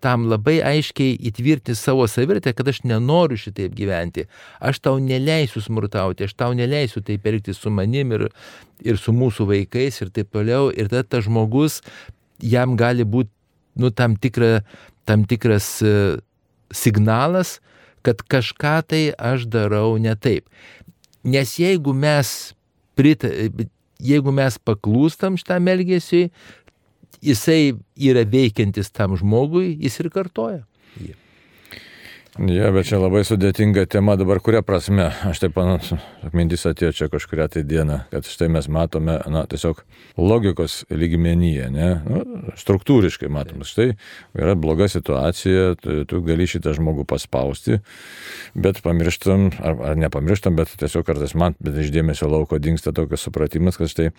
tam 0.00 0.24
labai 0.32 0.62
aiškiai 0.64 1.18
įtvirtinti 1.28 1.76
savo 1.76 2.06
savirtę, 2.08 2.54
kad 2.56 2.70
aš 2.72 2.80
nenoriu 2.88 3.36
šitaip 3.36 3.74
gyventi. 3.76 4.24
Aš 4.64 4.80
tau 4.80 4.96
neleisiu 4.96 5.60
smurtauti, 5.60 6.24
aš 6.24 6.32
tau 6.40 6.56
neleisiu 6.56 7.04
taip 7.04 7.28
elgtis 7.28 7.60
su 7.60 7.72
manim 7.74 8.14
ir, 8.16 8.30
ir 8.80 8.96
su 8.96 9.12
mūsų 9.12 9.50
vaikais 9.50 10.00
ir 10.00 10.12
taip 10.14 10.32
toliau. 10.32 10.70
Ir 10.72 10.88
tada 10.88 11.04
tas 11.04 11.26
žmogus, 11.28 11.82
jam 12.40 12.78
gali 12.80 13.04
būti 13.04 13.28
nu, 13.76 13.90
tam, 13.90 14.16
tikra, 14.16 14.62
tam 15.04 15.26
tikras 15.28 15.82
e, 15.84 15.92
signalas, 16.72 17.58
kad 18.00 18.24
kažką 18.24 18.74
tai 18.88 19.02
aš 19.18 19.44
darau 19.52 19.98
ne 20.00 20.16
taip. 20.16 20.48
Nes 21.24 21.58
jeigu 21.60 21.92
mes, 21.92 22.54
prita, 23.00 23.30
jeigu 24.00 24.34
mes 24.36 24.58
paklūstam 24.68 25.38
šitam 25.40 25.72
elgesiui, 25.72 26.28
jisai 27.24 27.74
yra 28.10 28.24
veikiantis 28.28 28.92
tam 28.92 29.16
žmogui, 29.20 29.72
jis 29.80 30.00
ir 30.04 30.12
kartoja. 30.12 30.62
Jį. 32.38 32.54
Ja, 32.54 32.70
bet 32.72 32.86
čia 32.88 33.00
labai 33.00 33.22
sudėtinga 33.26 33.86
tema 33.90 34.14
dabar, 34.16 34.40
kuria 34.40 34.62
prasme. 34.62 35.08
Aš 35.26 35.42
taip 35.42 35.54
panat, 35.56 35.88
mintis 36.36 36.66
atėjo 36.68 36.92
čia 36.96 37.08
kažkuria 37.12 37.48
tai 37.50 37.64
diena, 37.66 38.04
kad 38.12 38.28
štai 38.28 38.48
mes 38.52 38.68
matome, 38.70 39.18
na, 39.26 39.42
tiesiog 39.50 39.82
logikos 40.20 40.84
lygmenyje, 40.90 41.68
ne, 41.74 41.90
nu, 42.06 42.22
struktūriškai 42.60 43.30
matom. 43.32 43.64
Štai 43.66 43.92
yra 44.38 44.54
bloga 44.54 44.88
situacija, 44.90 45.74
tu, 45.82 46.00
tu 46.08 46.22
gali 46.26 46.46
šitą 46.50 46.74
žmogų 46.78 47.04
paspausti, 47.10 47.80
bet 48.54 48.80
pamirštam, 48.84 49.50
ar, 49.58 49.78
ar 49.92 50.00
nepamirštam, 50.00 50.56
bet 50.58 50.72
tiesiog 50.80 51.06
kartais 51.08 51.34
man, 51.34 51.58
bet 51.60 51.78
iš 51.82 51.92
dėmesio 51.94 52.30
lauko 52.30 52.62
dinksta 52.62 52.94
tokias 52.96 53.26
supratimas, 53.26 53.80
kad 53.80 53.90
štai 53.90 54.10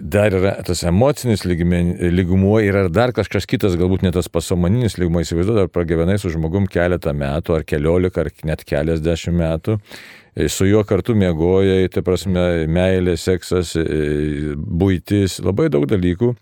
dar 0.00 0.32
yra 0.32 0.54
tas 0.64 0.80
emocinis 0.88 1.42
lygmuo, 1.44 2.54
yra 2.64 2.86
dar 2.88 3.12
kažkas 3.16 3.44
kitas, 3.48 3.76
galbūt 3.76 4.06
ne 4.06 4.12
tas 4.14 4.30
pasomaninis 4.32 4.96
lygmuo, 4.96 5.20
įsivaizduoju, 5.24 5.66
ar 5.66 5.72
pragyvenai 5.72 6.16
su 6.20 6.32
žmogum 6.32 6.68
keletą 6.72 7.12
metų, 7.12 7.58
ar 7.58 7.66
keliolika, 7.68 8.24
ar 8.24 8.32
net 8.48 8.64
keliasdešimt 8.68 9.36
metų, 9.36 9.76
e, 9.76 9.82
su 10.46 10.68
juo 10.68 10.84
kartu 10.86 11.16
mėgojai, 11.18 11.88
tai 11.90 12.02
prasme, 12.06 12.44
meilė, 12.70 13.16
seksas, 13.18 13.74
e, 13.80 14.54
būtis, 14.56 15.40
labai 15.42 15.66
daug 15.72 15.86
dalykų 15.90 16.34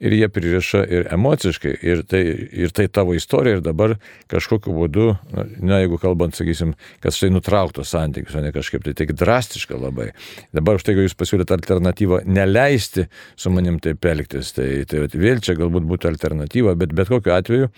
ir 0.00 0.16
jie 0.16 0.28
pririša 0.32 0.82
ir 0.88 1.08
emociškai, 1.12 1.72
ir 1.84 2.02
tai, 2.08 2.22
ir 2.62 2.72
tai 2.76 2.86
tavo 2.92 3.14
istorija, 3.16 3.58
ir 3.58 3.64
dabar 3.64 3.96
kažkokiu 4.30 4.72
būdu, 4.76 5.08
na, 5.34 5.80
jeigu 5.82 5.98
kalbant, 6.00 6.36
sakysim, 6.36 6.72
kad 7.02 7.16
štai 7.16 7.32
nutrauktos 7.34 7.92
santykius, 7.92 8.36
o 8.38 8.44
ne 8.44 8.52
kažkaip 8.54 8.84
tai, 8.86 8.94
taigi 8.96 9.16
drastiška 9.18 9.76
labai. 9.80 10.10
Dabar 10.56 10.78
už 10.78 10.86
tai, 10.86 10.96
kad 10.96 11.08
jūs 11.08 11.16
pasiūlėte 11.18 11.56
alternatyvą 11.56 12.22
neleisti 12.28 13.08
su 13.36 13.52
manim 13.52 13.80
taip 13.82 14.04
elgtis, 14.08 14.54
tai, 14.56 14.84
tai 14.88 15.04
vėl 15.10 15.42
čia 15.44 15.56
galbūt 15.58 15.88
būtų 15.90 16.12
alternatyva, 16.14 16.76
bet 16.80 16.94
bet 16.96 17.12
kokiu 17.12 17.34
atveju, 17.36 17.70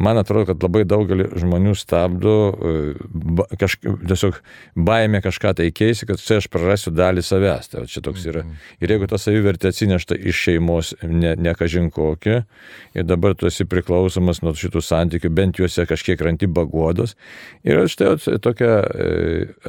man 0.00 0.18
atrodo, 0.20 0.50
kad 0.50 0.66
labai 0.66 0.84
daugelį 0.88 1.30
žmonių 1.38 1.76
stabdo 1.78 2.34
e, 2.50 2.74
ba, 3.10 3.46
kažk, 3.60 3.86
tiesiog 4.10 4.40
baimė 4.74 5.09
kažką 5.18 5.50
tai 5.58 5.66
keisti, 5.74 6.06
kad 6.06 6.22
čia 6.22 6.38
aš 6.38 6.46
prarasiu 6.52 6.92
dalį 6.94 7.24
savęs. 7.26 7.72
Tai 7.72 7.82
čia 7.90 8.02
toks 8.06 8.28
yra. 8.30 8.44
Ir 8.78 8.94
jeigu 8.94 9.08
ta 9.10 9.18
savivertė 9.18 9.72
atsinešta 9.72 10.14
iš 10.14 10.44
šeimos, 10.46 10.92
ne, 11.02 11.34
ne 11.34 11.54
kažin 11.58 11.90
kokia, 11.90 12.44
ir 12.94 13.08
dabar 13.08 13.34
tu 13.34 13.50
esi 13.50 13.66
priklausomas 13.66 14.44
nuo 14.46 14.54
šitų 14.54 14.84
santykių, 14.86 15.34
bent 15.34 15.58
juose 15.58 15.86
kažkiek 15.90 16.22
ranti 16.22 16.46
bagodos. 16.46 17.16
Ir 17.66 17.82
štai 17.90 18.14
tokia 18.38 18.72
e, 18.86 19.10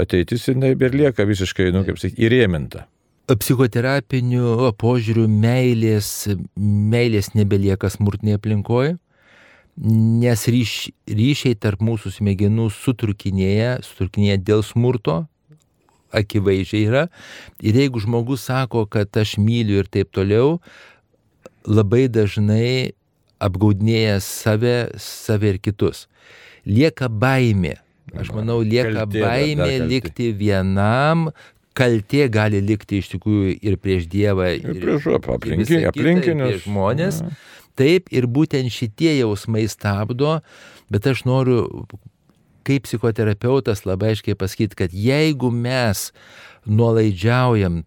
ateitis 0.05 0.47
ir 0.53 0.61
ir 0.71 0.97
lieka 1.01 1.25
visiškai, 1.25 1.71
nu, 1.73 1.81
kaip 1.87 1.97
sakyti, 1.97 2.21
įrėminta. 2.27 2.85
Psichoterapiniu 3.31 4.73
požiūriu 4.75 5.23
meilės, 5.29 6.27
meilės 6.57 7.31
nebelieka 7.37 7.87
smurtinėje 7.93 8.39
aplinkoje, 8.41 8.97
nes 10.21 10.47
ryš, 10.51 10.73
ryšiai 11.07 11.55
tarp 11.55 11.81
mūsų 11.85 12.11
smegenų 12.17 12.67
sutrukinėja, 12.75 13.79
sutrukinėja 13.85 14.37
dėl 14.41 14.65
smurto, 14.67 15.23
akivaizdžiai 16.15 16.87
yra. 16.89 17.03
Ir 17.63 17.77
jeigu 17.81 18.01
žmogus 18.03 18.47
sako, 18.49 18.85
kad 18.91 19.09
aš 19.17 19.37
myliu 19.41 19.81
ir 19.81 19.89
taip 19.91 20.11
toliau, 20.15 20.57
labai 21.67 22.07
dažnai 22.11 22.93
apgaudinėja 23.41 24.19
save, 24.21 24.75
save 25.01 25.55
ir 25.55 25.61
kitus. 25.63 26.05
Lieka 26.67 27.09
baimė. 27.09 27.77
Aš 28.17 28.33
manau, 28.35 28.59
lieka 28.65 28.91
Kaltė, 29.05 29.21
baimė 29.23 29.77
likti 29.87 30.31
vienam, 30.35 31.29
kaltė 31.77 32.25
gali 32.33 32.59
likti 32.61 32.99
iš 32.99 33.13
tikrųjų 33.13 33.53
ir 33.63 33.77
prieš 33.81 34.09
Dievą, 34.11 34.49
Ir 34.59 34.81
prieš 34.81 35.07
ir 35.07 35.15
aplinki, 35.21 35.57
visa 35.61 35.71
kita, 35.71 35.79
ir 35.79 35.89
aplinkinius. 35.93 36.49
prieš 36.51 36.65
žmonės. 36.67 37.21
Taip, 37.79 38.11
ir 38.11 38.27
būtent 38.27 38.67
šitie 38.73 39.13
jausmai 39.21 39.63
stabdo, 39.71 40.41
bet 40.91 41.07
aš 41.07 41.23
noriu 41.25 41.87
kaip 42.67 42.85
psichoterapeutas 42.87 43.85
labai 43.85 44.13
aiškiai 44.15 44.37
pasakyti, 44.37 44.77
kad 44.83 44.93
jeigu 44.93 45.51
mes 45.51 46.09
nuolaidžiaujam 46.65 47.81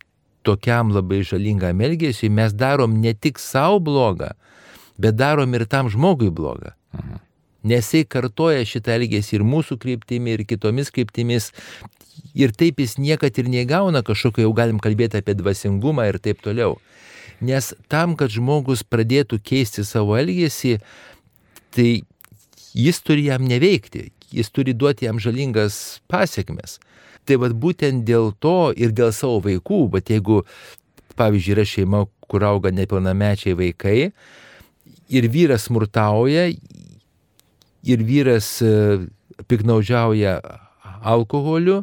tokiam 0.44 0.92
labai 0.92 1.22
žalingam 1.24 1.80
elgesiui 1.80 2.30
mes 2.30 2.54
darom 2.54 2.98
ne 3.00 3.14
tik 3.14 3.40
savo 3.40 3.80
blogą, 3.80 4.34
bet 4.98 5.16
darom 5.16 5.54
ir 5.54 5.66
tam 5.66 5.90
žmogui 5.90 6.30
blogą. 6.30 6.74
Mhm. 6.94 7.22
Nes 7.64 7.86
jisai 7.88 8.04
kartoja 8.04 8.64
šitą 8.68 8.92
elgesį 8.98 9.38
ir 9.38 9.44
mūsų 9.48 9.78
kryptimi, 9.80 10.34
ir 10.36 10.44
kitomis 10.44 10.90
kryptimis. 10.92 11.48
Ir 12.36 12.52
taip 12.52 12.82
jis 12.82 12.98
niekad 13.00 13.38
ir 13.40 13.48
negauna 13.48 14.02
kažkokio, 14.04 14.44
jau 14.44 14.52
galim 14.52 14.80
kalbėti 14.82 15.22
apie 15.22 15.32
dvasingumą 15.38 16.04
ir 16.10 16.18
taip 16.20 16.42
toliau. 16.44 16.76
Nes 17.40 17.72
tam, 17.88 18.18
kad 18.20 18.30
žmogus 18.30 18.84
pradėtų 18.84 19.40
keisti 19.40 19.84
savo 19.86 20.18
elgesį, 20.20 20.76
tai 21.74 22.04
jis 22.76 23.00
turi 23.06 23.30
jam 23.30 23.46
neveikti, 23.48 24.10
jis 24.34 24.50
turi 24.50 24.74
duoti 24.74 25.08
jam 25.08 25.20
žalingas 25.22 26.00
pasiekmes. 26.10 26.78
Tai 27.24 27.38
vad 27.40 27.54
būtent 27.56 28.04
dėl 28.04 28.32
to 28.42 28.72
ir 28.76 28.92
dėl 28.92 29.12
savo 29.16 29.40
vaikų, 29.46 29.80
bet 29.94 30.10
jeigu, 30.12 30.42
pavyzdžiui, 31.16 31.54
yra 31.56 31.64
šeima, 31.68 32.04
kur 32.28 32.44
auga 32.44 32.72
nepilnamečiai 32.74 33.56
vaikai 33.56 33.98
ir 35.08 35.28
vyras 35.28 35.68
smurtauja, 35.68 36.48
ir 37.84 38.04
vyras 38.04 38.48
e, 38.64 39.06
piknaudžiauja 39.48 40.38
alkoholiu, 41.04 41.82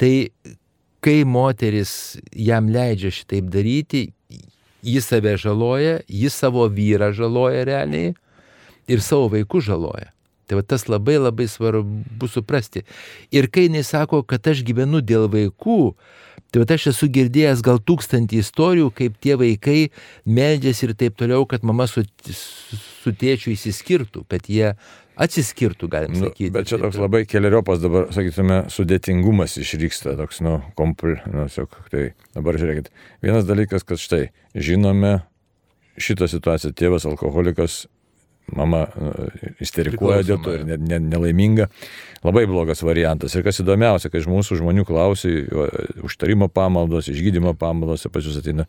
tai 0.00 0.30
kai 1.04 1.22
moteris 1.28 2.16
jam 2.32 2.70
leidžia 2.72 3.12
šitaip 3.12 3.50
daryti, 3.52 4.08
jis 4.86 5.08
save 5.08 5.36
žaloja, 5.40 6.00
jis 6.08 6.34
savo 6.34 6.66
vyrą 6.72 7.12
žaloja 7.14 7.64
realiai 7.68 8.14
ir 8.88 9.02
savo 9.04 9.28
vaikų 9.34 9.62
žaloja. 9.68 10.10
Tai 10.46 10.60
va 10.60 10.62
tas 10.62 10.86
labai 10.86 11.16
labai 11.18 11.48
svarbu 11.50 12.28
suprasti. 12.30 12.84
Ir 13.34 13.48
kai 13.50 13.66
jis 13.66 13.90
sako, 13.90 14.22
kad 14.22 14.46
aš 14.46 14.62
gyvenu 14.66 15.00
dėl 15.02 15.26
vaikų, 15.32 15.80
tai 16.54 16.62
va 16.62 16.76
aš 16.76 16.92
esu 16.92 17.08
girdėjęs 17.10 17.64
gal 17.66 17.80
tūkstantį 17.82 18.38
istorijų, 18.44 18.92
kaip 18.94 19.16
tie 19.18 19.34
vaikai 19.40 19.80
meldžiasi 20.24 20.86
ir 20.86 20.94
taip 20.94 21.18
toliau, 21.18 21.48
kad 21.50 21.66
mama 21.66 21.88
su, 21.90 22.06
su 22.30 23.10
tėčiu 23.10 23.56
įsiskirtų, 23.56 24.22
kad 24.30 24.46
jie 24.46 24.76
atsiskirtų, 25.16 25.88
galim 25.90 26.14
nu, 26.14 26.28
sakyti. 26.28 26.52
Bet 26.54 26.68
čia 26.70 26.78
toks 26.80 26.98
labai 27.00 27.24
keliariopas 27.28 27.80
dabar, 27.82 28.10
sakytume, 28.14 28.62
sudėtingumas 28.72 29.56
išryksta, 29.62 30.14
toks, 30.20 30.42
nu, 30.44 30.58
kompl, 30.78 31.16
nu, 31.32 31.48
siok, 31.52 31.78
tai 31.92 32.10
dabar 32.36 32.60
žiūrėkit. 32.60 32.92
Vienas 33.24 33.48
dalykas, 33.48 33.86
kad 33.88 34.00
štai, 34.02 34.28
žinome 34.54 35.18
šitą 35.96 36.28
situaciją, 36.28 36.74
tėvas 36.76 37.08
alkoholikas 37.08 37.86
mama 38.54 38.84
e, 38.86 39.12
isterikuoja 39.64 40.22
dėl 40.26 40.42
to 40.44 40.54
ir 40.54 40.66
ne, 40.68 40.76
ne, 40.78 41.00
nelaiminga. 41.02 41.68
Labai 42.26 42.46
blogas 42.48 42.82
variantas. 42.82 43.34
Ir 43.36 43.44
kas 43.46 43.60
įdomiausia, 43.62 44.10
kai 44.10 44.22
mūsų 44.26 44.58
žmonių 44.60 44.86
klausi, 44.88 45.32
užtarimo 46.06 46.48
pamaldos, 46.50 47.10
išgydymo 47.12 47.52
pamaldos, 47.58 48.06
pas 48.12 48.26
jūs 48.26 48.40
ateina 48.40 48.66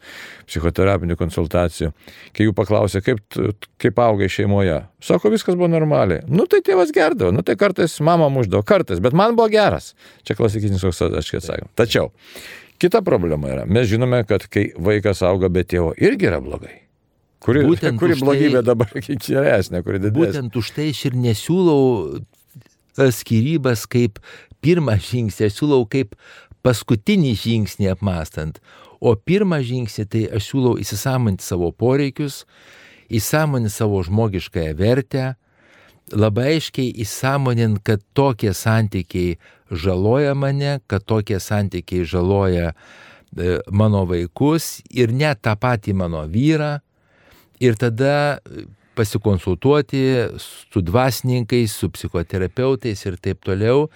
psichoterapinių 0.50 1.18
konsultacijų, 1.18 1.94
kai 2.38 2.48
jų 2.50 2.54
paklausia, 2.58 3.02
kaip, 3.06 3.22
kaip 3.82 4.02
augai 4.04 4.30
šeimoje. 4.32 4.82
Sako, 5.04 5.32
viskas 5.34 5.58
buvo 5.58 5.72
normaliai. 5.72 6.26
Nu 6.30 6.46
tai 6.50 6.62
tėvas 6.66 6.94
gerdavo, 6.94 7.34
nu 7.34 7.46
tai 7.46 7.58
kartais 7.60 7.98
mama 8.06 8.30
muždavo, 8.34 8.66
kartais, 8.68 9.02
bet 9.04 9.18
man 9.18 9.38
buvo 9.38 9.50
geras. 9.54 9.94
Čia 10.28 10.38
klasikinis 10.38 10.86
toks 10.86 11.06
atsakymas. 11.08 11.74
Tačiau 11.78 12.12
kita 12.78 13.02
problema 13.02 13.50
yra, 13.50 13.66
mes 13.66 13.90
žinome, 13.90 14.22
kad 14.30 14.46
kai 14.54 14.70
vaikas 14.78 15.24
auga 15.26 15.50
be 15.50 15.66
tėvo, 15.66 15.96
irgi 15.98 16.30
yra 16.30 16.42
blogai. 16.44 16.87
Kuri, 17.48 17.64
būtent 17.64 18.00
kuri 18.02 18.18
blogybė 18.20 18.60
tai, 18.60 18.66
dabar 18.68 18.90
geresnė, 18.92 19.80
kuri 19.86 20.02
didesnė. 20.04 20.18
Būtent 20.20 20.58
už 20.60 20.72
tai 20.76 20.90
aš 20.92 21.06
ir 21.08 21.14
nesiūlau 21.16 21.84
e, 22.20 23.08
skirybas 23.16 23.86
kaip 23.88 24.20
pirmą 24.64 24.98
žingsnį, 25.00 25.48
aš 25.48 25.62
siūlau 25.62 25.86
kaip 25.88 26.18
paskutinį 26.68 27.32
žingsnį 27.40 27.88
apmastant. 27.94 28.60
O 29.00 29.14
pirmą 29.16 29.62
žingsnį 29.64 30.06
tai 30.12 30.24
aš 30.36 30.50
siūlau 30.52 30.76
įsisamonti 30.82 31.46
savo 31.46 31.72
poreikius, 31.72 32.42
įsamoninti 33.08 33.72
savo 33.72 34.02
žmogiškąją 34.04 34.74
vertę, 34.76 35.28
labai 36.12 36.58
aiškiai 36.58 36.92
įsamonint, 37.04 37.80
kad 37.88 38.04
tokie 38.18 38.52
santykiai 38.52 39.38
žaloja 39.72 40.36
mane, 40.36 40.80
kad 40.88 41.06
tokie 41.08 41.40
santykiai 41.44 42.04
žaloja 42.08 42.74
e, 42.74 43.60
mano 43.72 44.04
vaikus 44.10 44.82
ir 44.92 45.16
net 45.16 45.46
tą 45.48 45.56
patį 45.60 45.96
mano 46.04 46.26
vyrą, 46.32 46.78
ir 47.60 47.78
tada 47.80 48.40
pasikonsultuoti 48.98 50.02
su 50.42 50.82
dvasininkais, 50.82 51.72
su 51.72 51.90
psichoterapeutais 51.94 53.06
ir 53.06 53.18
taip 53.22 53.44
toliau 53.46 53.88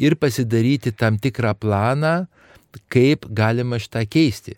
ir 0.00 0.16
pasidaryti 0.16 0.94
tam 0.96 1.18
tikrą 1.20 1.52
planą, 1.60 2.14
kaip 2.92 3.28
galima 3.28 3.80
šitą 3.80 4.06
keisti. 4.08 4.56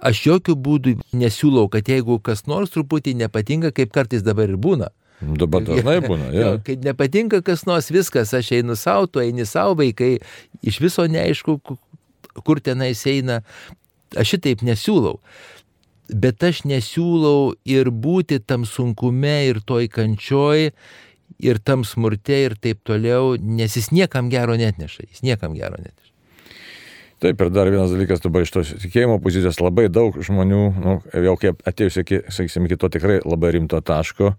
Aš 0.00 0.22
jokių 0.24 0.56
būdų 0.56 0.94
nesiūlau, 1.20 1.66
kad 1.72 1.88
jeigu 1.88 2.16
kas 2.24 2.46
nors 2.48 2.72
truputį 2.72 3.18
nepatinka, 3.20 3.74
kaip 3.76 3.92
kartais 3.92 4.24
dabar 4.24 4.48
ir 4.48 4.56
būna. 4.56 4.88
Dabar 5.20 5.66
dažnai 5.66 5.98
būna, 6.00 6.30
ja. 6.32 6.54
Kai 6.64 6.78
nepatinka 6.80 7.42
kas 7.44 7.66
nors, 7.68 7.90
viskas, 7.92 8.32
aš 8.36 8.54
einu 8.56 8.76
savo, 8.80 9.10
tu 9.12 9.20
eini 9.20 9.44
savo, 9.44 9.76
vaikai 9.82 10.14
iš 10.64 10.80
viso 10.80 11.04
neaišku, 11.04 11.58
kur 12.40 12.64
tenais 12.64 13.04
eina. 13.04 13.42
Aš 14.16 14.32
šitaip 14.32 14.64
nesiūlau 14.66 15.20
bet 16.12 16.42
aš 16.44 16.64
nesiūlau 16.68 17.54
ir 17.68 17.90
būti 17.90 18.40
tam 18.42 18.66
sunkume 18.68 19.36
ir 19.48 19.62
toj 19.66 19.88
kančioj 19.92 20.70
ir 21.40 21.60
tam 21.64 21.84
smurte 21.86 22.36
ir 22.46 22.56
taip 22.60 22.82
toliau, 22.84 23.36
nes 23.40 23.76
jis 23.76 23.90
niekam 23.94 24.30
gero 24.32 24.56
net 24.60 24.78
neša, 24.80 25.06
jis 25.08 25.22
niekam 25.24 25.54
gero 25.56 25.78
net 25.80 25.94
neša. 25.94 26.08
Taip, 27.20 27.40
ir 27.44 27.50
dar 27.52 27.68
vienas 27.68 27.92
dalykas, 27.92 28.22
dabar 28.24 28.46
iš 28.46 28.52
tos 28.54 28.72
tikėjimo 28.80 29.18
pozicijos 29.20 29.60
labai 29.60 29.90
daug 29.92 30.16
žmonių, 30.24 30.60
nu, 30.80 30.94
jau 31.26 31.34
kaip 31.40 31.60
atėjus 31.68 32.00
iki, 32.00 32.22
sakysim, 32.32 32.64
iki 32.64 32.78
to 32.80 32.88
tikrai 32.92 33.18
labai 33.20 33.52
rimto 33.58 33.80
taško, 33.84 34.32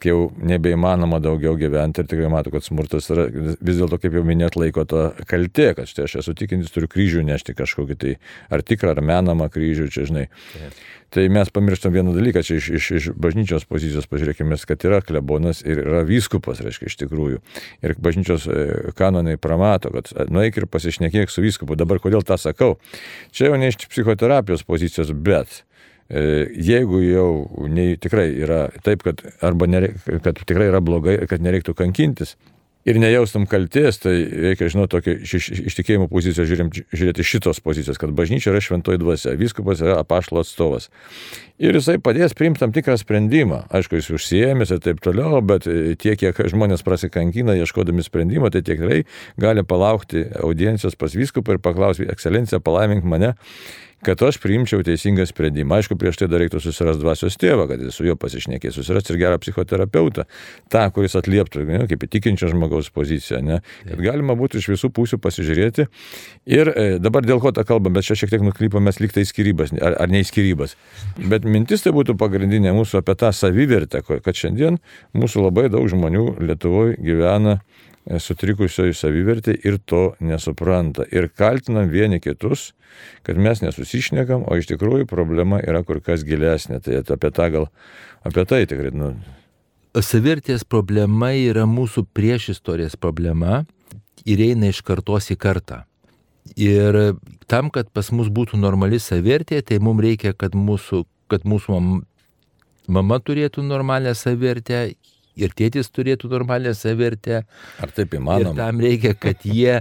kai 0.00 0.12
jau 0.12 0.20
nebeįmanoma 0.52 1.20
daugiau 1.22 1.56
gyventi 1.60 2.02
ir 2.02 2.08
tikrai 2.10 2.30
matau, 2.32 2.54
kad 2.54 2.66
smurtas 2.66 3.10
yra 3.12 3.26
vis 3.30 3.80
dėlto, 3.80 4.00
kaip 4.00 4.16
jau 4.16 4.24
minėt, 4.26 4.56
laiko 4.60 4.86
to 4.88 5.10
kaltė, 5.30 5.72
kad 5.78 5.90
štai 5.90 6.06
aš 6.08 6.20
esu 6.22 6.36
tikintis, 6.38 6.72
turiu 6.74 6.90
kryžių 6.90 7.26
nešti 7.28 7.56
kažkokį 7.58 7.98
tai 8.00 8.16
ar 8.52 8.64
tikrą, 8.66 8.96
ar 8.96 9.04
menamą 9.04 9.50
kryžių, 9.52 9.90
čia 9.92 10.08
žinai. 10.08 10.26
Yes. 10.56 10.80
Tai 11.10 11.24
mes 11.28 11.50
pamirštam 11.50 11.90
vieną 11.92 12.12
dalyką, 12.14 12.42
čia 12.46 12.60
iš, 12.60 12.68
iš, 12.70 12.84
iš 12.94 13.06
bažnyčios 13.18 13.64
pozicijos 13.66 14.06
pažiūrėkime, 14.06 14.54
kad 14.62 14.84
yra 14.86 15.00
klebonas 15.02 15.58
ir 15.66 15.80
yra 15.82 16.04
vyskupas, 16.06 16.60
reiškia, 16.62 16.86
iš 16.86 16.96
tikrųjų. 17.00 17.40
Ir 17.82 17.94
bažnyčios 17.98 18.46
e, 18.46 18.66
kanonai 18.94 19.34
pramato, 19.34 19.90
kad 19.90 20.12
e, 20.14 20.28
nueik 20.30 20.60
ir 20.60 20.68
pasišnekėk 20.70 21.32
su 21.34 21.42
vyskupu. 21.42 21.74
Dabar 21.74 21.98
kodėl 21.98 22.22
tą 22.22 22.38
sakau? 22.38 22.76
Čia 23.34 23.50
jau 23.50 23.58
ne 23.58 23.72
iš 23.72 23.80
psichoterapijos 23.90 24.62
pozicijos, 24.68 25.10
bet 25.10 25.64
jeigu 26.10 27.02
jau 27.04 27.28
nei, 27.70 27.96
tikrai 28.00 28.28
yra 28.42 28.64
taip, 28.86 29.04
kad, 29.06 29.22
nereik, 29.70 30.00
kad 30.24 30.40
tikrai 30.42 30.70
yra 30.72 30.82
blogai, 30.84 31.20
kad 31.30 31.44
nereiktų 31.44 31.76
kankintis, 31.78 32.36
ir 32.88 32.96
nejaustum 33.00 33.44
kalties, 33.48 33.98
tai 34.00 34.14
reikia 34.24 34.70
žinoti 34.72 34.94
tokį 34.94 35.14
iš, 35.26 35.48
iš 35.68 35.76
tikėjimo 35.76 36.06
pozicijos 36.10 36.48
žiūrim, 36.48 36.70
žiūrėti 36.72 37.26
šitos 37.26 37.60
pozicijos, 37.64 37.98
kad 38.00 38.12
bažnyčia 38.16 38.54
yra 38.54 38.62
šventoji 38.64 39.00
dvasia, 39.02 39.34
viskupas 39.38 39.82
yra 39.84 39.98
apaštalo 40.00 40.44
atstovas. 40.44 40.88
Ir 41.60 41.76
jisai 41.76 41.98
padės 42.00 42.32
priimti 42.36 42.62
tam 42.62 42.72
tikrą 42.72 42.96
sprendimą. 43.00 43.66
Aišku, 43.76 43.98
jis 44.00 44.08
užsiemės 44.16 44.72
ir 44.72 44.80
taip 44.84 45.02
toliau, 45.04 45.42
bet 45.44 45.68
tiek, 46.00 46.16
kiek 46.20 46.40
žmonės 46.52 46.84
prasikankina 46.86 47.58
ieškodami 47.60 48.04
sprendimo, 48.06 48.48
tai 48.52 48.64
tikrai 48.64 49.02
gali 49.40 49.66
palaukti 49.68 50.24
audiencijos 50.40 50.96
pas 50.96 51.16
viskupą 51.16 51.58
ir 51.58 51.62
paklausti, 51.62 52.08
ekscelencija, 52.08 52.64
palaimink 52.64 53.04
mane 53.04 53.34
kad 54.04 54.22
aš 54.24 54.38
priimčiau 54.40 54.82
teisingą 54.86 55.26
sprendimą. 55.28 55.76
Aišku, 55.80 55.96
prieš 56.00 56.20
tai 56.20 56.28
dar 56.30 56.40
reiktų 56.42 56.60
susirasti 56.64 57.02
dvasios 57.02 57.36
tėvą, 57.40 57.66
kad 57.70 57.82
jis 57.84 57.96
su 57.96 58.06
juo 58.06 58.16
pasišnekės, 58.20 58.78
susirasti 58.78 59.14
ir 59.14 59.20
gerą 59.20 59.40
psichoterapeutą, 59.42 60.24
tą, 60.72 60.84
kuris 60.94 61.16
atlieptų, 61.20 61.64
ne, 61.68 61.82
kaip 61.90 62.06
įtikinčio 62.08 62.50
žmogaus 62.52 62.90
poziciją, 62.94 63.42
ne, 63.44 63.60
kad 63.84 64.00
galima 64.04 64.36
būtų 64.40 64.62
iš 64.62 64.70
visų 64.72 64.92
pusių 64.96 65.20
pasižiūrėti. 65.22 65.86
Ir 66.50 66.72
e, 66.72 66.86
dabar 67.02 67.26
dėl 67.26 67.42
ko 67.44 67.52
tą 67.56 67.66
kalbam, 67.68 67.94
bet 67.96 68.08
čia 68.08 68.16
šiek 68.18 68.32
tiek 68.34 68.44
nuklypomės 68.46 69.02
lyg 69.02 69.12
tai 69.16 69.26
skirybas, 69.28 69.74
ar, 69.76 69.98
ar 70.00 70.12
ne 70.12 70.24
skirybas. 70.26 70.76
Bet 71.20 71.44
mintis 71.44 71.84
tai 71.84 71.92
būtų 71.96 72.16
pagrindinė 72.20 72.72
mūsų 72.76 73.02
apie 73.02 73.16
tą 73.20 73.32
savivertę, 73.36 74.02
kad 74.08 74.32
šiandien 74.36 74.80
mūsų 75.16 75.48
labai 75.48 75.68
daug 75.72 75.88
žmonių 75.90 76.40
Lietuvoje 76.40 76.96
gyvena 77.04 77.60
sutrikusioji 78.08 78.94
savivertė 78.96 79.54
ir 79.66 79.78
to 79.84 80.14
nesupranta. 80.20 81.04
Ir 81.12 81.28
kaltinam 81.28 81.90
vieni 81.90 82.20
kitus, 82.20 82.72
kad 83.26 83.38
mes 83.38 83.62
nesusišnekam, 83.62 84.46
o 84.48 84.56
iš 84.56 84.70
tikrųjų 84.72 85.06
problema 85.10 85.60
yra 85.60 85.82
kur 85.86 86.00
kas 86.04 86.24
gilesnė. 86.26 86.80
Tai 86.84 87.02
apie 87.02 87.30
tą 87.34 87.50
gal, 87.52 87.68
apie 88.26 88.46
tai 88.48 88.64
tikrai. 88.70 88.94
Nu. 88.96 89.12
Savirtės 90.00 90.64
problema 90.64 91.32
yra 91.34 91.66
mūsų 91.66 92.06
priešistorės 92.14 92.96
problema 92.96 93.64
ir 94.24 94.42
eina 94.44 94.70
iš 94.70 94.82
kartos 94.86 95.30
į 95.34 95.38
kartą. 95.40 95.84
Ir 96.56 97.16
tam, 97.50 97.68
kad 97.70 97.90
pas 97.94 98.08
mus 98.14 98.30
būtų 98.32 98.58
normali 98.58 98.98
savirtė, 99.02 99.60
tai 99.62 99.78
mums 99.78 100.02
reikia, 100.02 100.32
kad 100.34 100.56
mūsų, 100.56 101.04
kad 101.30 101.44
mūsų 101.46 101.78
mama 102.90 103.18
turėtų 103.22 103.62
normalią 103.66 104.14
savirtę 104.18 104.94
ir 105.38 105.54
tėtis 105.56 105.90
turėtų 105.94 106.30
normalią 106.32 106.74
savirtę. 106.76 107.44
Ar 107.82 107.94
taip 107.94 108.14
įmanoma? 108.18 108.54
Ir 108.54 108.60
tam 108.60 108.80
reikia, 108.82 109.14
kad 109.18 109.44
jie, 109.46 109.80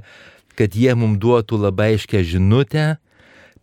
kad 0.60 0.76
jie 0.76 0.96
mums 0.98 1.22
duotų 1.22 1.62
labai 1.66 1.94
aiškę 1.96 2.24
žinutę, 2.26 2.88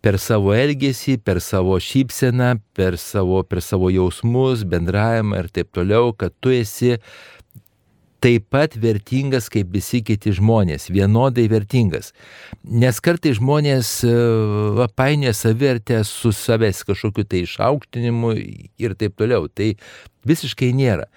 per 0.01 0.19
savo 0.21 0.53
elgesį, 0.55 1.17
per 1.25 1.41
savo 1.43 1.77
šypseną, 1.81 2.57
per 2.77 2.99
savo, 3.01 3.41
per 3.43 3.63
savo 3.65 3.89
jausmus, 3.91 4.63
bendravimą 4.69 5.41
ir 5.41 5.49
taip 5.53 5.73
toliau, 5.75 6.13
kad 6.15 6.35
tu 6.39 6.53
esi 6.53 6.95
taip 8.23 8.47
pat 8.49 8.73
vertingas 8.81 9.49
kaip 9.53 9.69
visi 9.73 10.01
kiti 10.05 10.33
žmonės, 10.33 10.87
vienodai 10.93 11.45
vertingas. 11.51 12.13
Nes 12.65 12.99
kartai 13.03 13.35
žmonės 13.37 13.91
e, 14.07 14.13
painė 14.97 15.33
savivertę 15.37 16.01
su 16.07 16.33
savęs 16.33 16.81
kažkokiu 16.87 17.27
tai 17.29 17.43
išaukštinimu 17.45 18.33
ir 18.81 18.95
taip 18.97 19.17
toliau. 19.19 19.45
Tai 19.53 19.75
visiškai 20.27 20.71
nėra. 20.75 21.07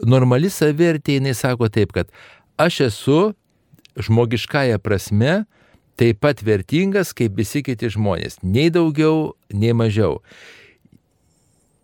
Normali 0.00 0.48
savivertė, 0.50 1.18
jinai 1.18 1.34
sako 1.36 1.68
taip, 1.72 1.92
kad 1.92 2.08
aš 2.60 2.80
esu 2.88 3.20
žmogiškąją 4.00 4.78
prasme 4.80 5.42
taip 6.00 6.22
pat 6.24 6.40
vertingas 6.42 7.12
kaip 7.16 7.36
visi 7.36 7.62
kiti 7.64 7.90
žmonės. 7.92 8.40
Nei 8.42 8.70
daugiau, 8.72 9.34
nei 9.52 9.74
mažiau. 9.76 10.20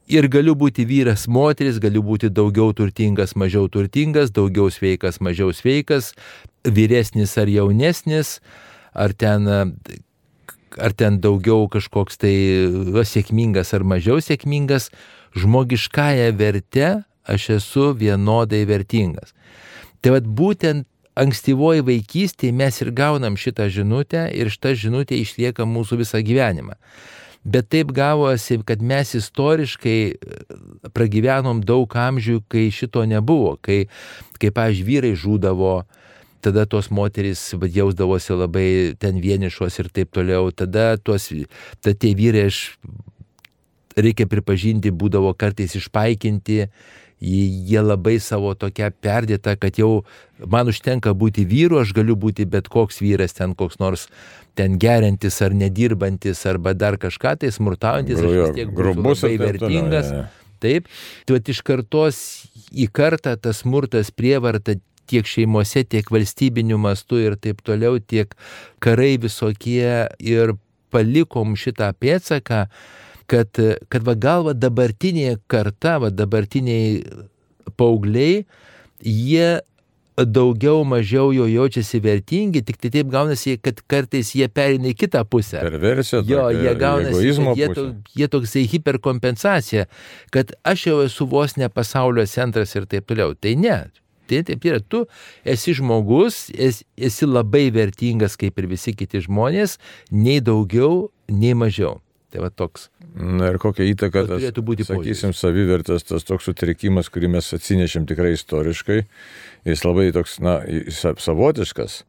Ir 0.09 0.25
galiu 0.33 0.55
būti 0.57 0.87
vyras, 0.88 1.27
moteris, 1.29 1.77
galiu 1.83 2.01
būti 2.01 2.31
daugiau 2.33 2.73
turtingas, 2.73 3.35
mažiau 3.37 3.68
turtingas, 3.68 4.33
daugiau 4.33 4.71
sveikas, 4.73 5.21
mažiau 5.21 5.53
sveikas, 5.53 6.14
vyresnis 6.64 7.37
ar 7.37 7.51
jaunesnis, 7.53 8.38
ar 8.97 9.12
ten, 9.12 9.44
ar 10.81 10.97
ten 10.97 11.21
daugiau 11.21 11.68
kažkoks 11.68 12.16
tai 12.25 12.33
sėkmingas 13.05 13.75
ar 13.77 13.85
mažiau 13.85 14.25
sėkmingas, 14.25 14.88
žmogiškąją 15.37 16.33
vertę 16.40 16.88
aš 17.29 17.51
esu 17.59 17.91
vienodai 17.99 18.64
vertingas. 18.69 19.35
Tai 20.03 20.17
vad 20.17 20.29
būtent 20.29 20.87
ankstyvoji 21.19 21.85
vaikystėje 21.87 22.55
mes 22.55 22.81
ir 22.83 22.93
gaunam 22.95 23.37
šitą 23.38 23.69
žinutę 23.73 24.29
ir 24.35 24.51
šitą 24.55 24.75
žinutę 24.79 25.19
išlieka 25.19 25.67
mūsų 25.67 26.03
visą 26.05 26.23
gyvenimą. 26.25 26.79
Bet 27.49 27.71
taip 27.73 27.93
gavosi, 27.95 28.59
kad 28.67 28.83
mes 28.83 29.14
istoriškai 29.17 29.99
e, 30.11 30.41
pragyvenom 30.93 31.62
daug 31.64 31.95
amžių, 31.97 32.43
kai 32.51 32.67
šito 32.75 33.05
nebuvo, 33.09 33.55
kai, 33.62 33.87
kai 34.43 34.51
pavyzdžiui, 34.55 34.88
vyrai 34.88 35.12
žūdavo, 35.17 35.75
tada 36.45 36.67
tos 36.71 36.91
moterys 36.95 37.55
jausdavosi 37.62 38.37
labai 38.37 38.69
ten 39.01 39.23
vienišos 39.23 39.79
ir 39.81 39.91
taip 39.95 40.12
toliau, 40.14 40.51
tada, 40.51 40.97
tuos, 40.99 41.31
tada 41.81 41.95
tie 41.95 42.12
vyrai, 42.19 42.49
aš, 42.51 42.61
reikia 43.99 44.29
pripažinti, 44.31 44.93
būdavo 44.95 45.33
kartais 45.38 45.79
išpaikinti, 45.79 46.67
jie 47.21 47.81
labai 47.83 48.19
savo 48.23 48.55
tokia 48.55 48.91
perdėta, 48.91 49.57
kad 49.59 49.79
jau 49.79 50.05
man 50.47 50.71
užtenka 50.71 51.15
būti 51.19 51.45
vyru, 51.49 51.81
aš 51.83 51.93
galiu 51.97 52.17
būti 52.17 52.47
bet 52.47 52.69
koks 52.71 53.01
vyras, 53.03 53.35
ten 53.39 53.55
koks 53.59 53.81
nors 53.83 54.09
ten 54.59 54.79
gerintis 54.79 55.41
ar 55.43 55.55
nedirbantis 55.55 56.45
arba 56.47 56.75
dar 56.75 56.99
kažką, 56.99 57.37
tai 57.43 57.53
smurtaujantis, 57.55 58.19
aš 58.19 58.35
vis 58.35 58.55
tiek 58.59 58.75
grubus 58.75 59.23
labai 59.23 59.39
vertingas. 59.39 60.11
Toliau, 60.11 60.27
ja. 60.27 60.35
Taip, 60.59 60.89
tu 61.23 61.39
iš 61.39 61.61
kartos 61.63 62.17
į 62.75 62.89
kartą 62.91 63.37
tas 63.39 63.61
smurtas 63.63 64.11
prievarta 64.11 64.75
tiek 65.09 65.27
šeimose, 65.27 65.85
tiek 65.87 66.11
valstybiniu 66.11 66.79
mastu 66.83 67.21
ir 67.23 67.37
taip 67.39 67.63
toliau, 67.65 68.01
tiek 68.03 68.35
karai 68.83 69.17
visokie 69.23 70.09
ir 70.19 70.57
palikom 70.91 71.55
šitą 71.59 71.93
pėtsaką, 72.01 72.67
kad, 73.29 73.61
kad 73.93 74.05
va 74.07 74.17
gal 74.19 74.47
va 74.49 74.55
dabartinė 74.57 75.38
karta, 75.51 75.99
va 76.03 76.11
dabartiniai 76.14 77.03
paaugliai, 77.79 78.45
jie 79.05 79.59
daugiau 80.25 80.83
mažiau 80.85 81.31
jo 81.33 81.47
jaučiasi 81.47 82.01
vertingi, 82.03 82.62
tik 82.67 82.81
tai 82.83 82.91
taip 82.91 83.11
gaunasi, 83.12 83.59
kad 83.62 83.79
kartais 83.91 84.33
jie 84.35 84.49
perina 84.51 84.91
į 84.91 84.97
kitą 84.99 85.23
pusę. 85.29 85.61
Perversija. 85.62 86.25
Jo, 86.27 86.49
jie 86.55 86.75
gaunasi, 86.79 87.35
jie, 87.59 87.69
to, 87.75 87.87
jie 88.19 88.29
toksai 88.33 88.64
hiperkompensacija, 88.73 89.87
kad 90.35 90.51
aš 90.67 90.88
jau 90.88 90.99
esu 91.05 91.29
vos 91.31 91.55
ne 91.61 91.71
pasaulio 91.71 92.27
centras 92.27 92.75
ir 92.75 92.88
taip 92.91 93.07
toliau. 93.11 93.37
Tai 93.38 93.55
ne. 93.61 93.79
Tai 94.29 94.43
taip 94.45 94.67
yra, 94.69 94.81
tu 94.83 95.05
esi 95.49 95.73
žmogus, 95.79 96.49
esi, 96.53 96.85
esi 96.99 97.29
labai 97.29 97.69
vertingas 97.73 98.37
kaip 98.41 98.59
ir 98.61 98.69
visi 98.69 98.93
kiti 98.97 99.23
žmonės, 99.25 99.79
nei 100.12 100.43
daugiau, 100.45 101.07
nei 101.33 101.55
mažiau. 101.57 101.97
Tai 102.29 102.43
va 102.45 102.51
toks. 102.53 102.91
Na 103.17 103.49
ir 103.49 103.57
kokia 103.62 103.87
įtaka 103.88 104.27
tas, 104.27 104.35
turėtų 104.35 104.64
būti, 104.69 104.85
sakysim, 104.85 105.33
savivertės, 105.37 106.05
tas 106.05 106.27
toks 106.29 106.51
sutrikimas, 106.51 107.09
kurį 107.12 107.31
mes 107.38 107.49
atsinešėm 107.57 108.05
tikrai 108.11 108.35
istoriškai, 108.37 108.99
jis 109.69 109.85
labai 109.87 110.11
toks, 110.12 110.37
na, 110.45 110.59
savotiškas. 110.93 112.03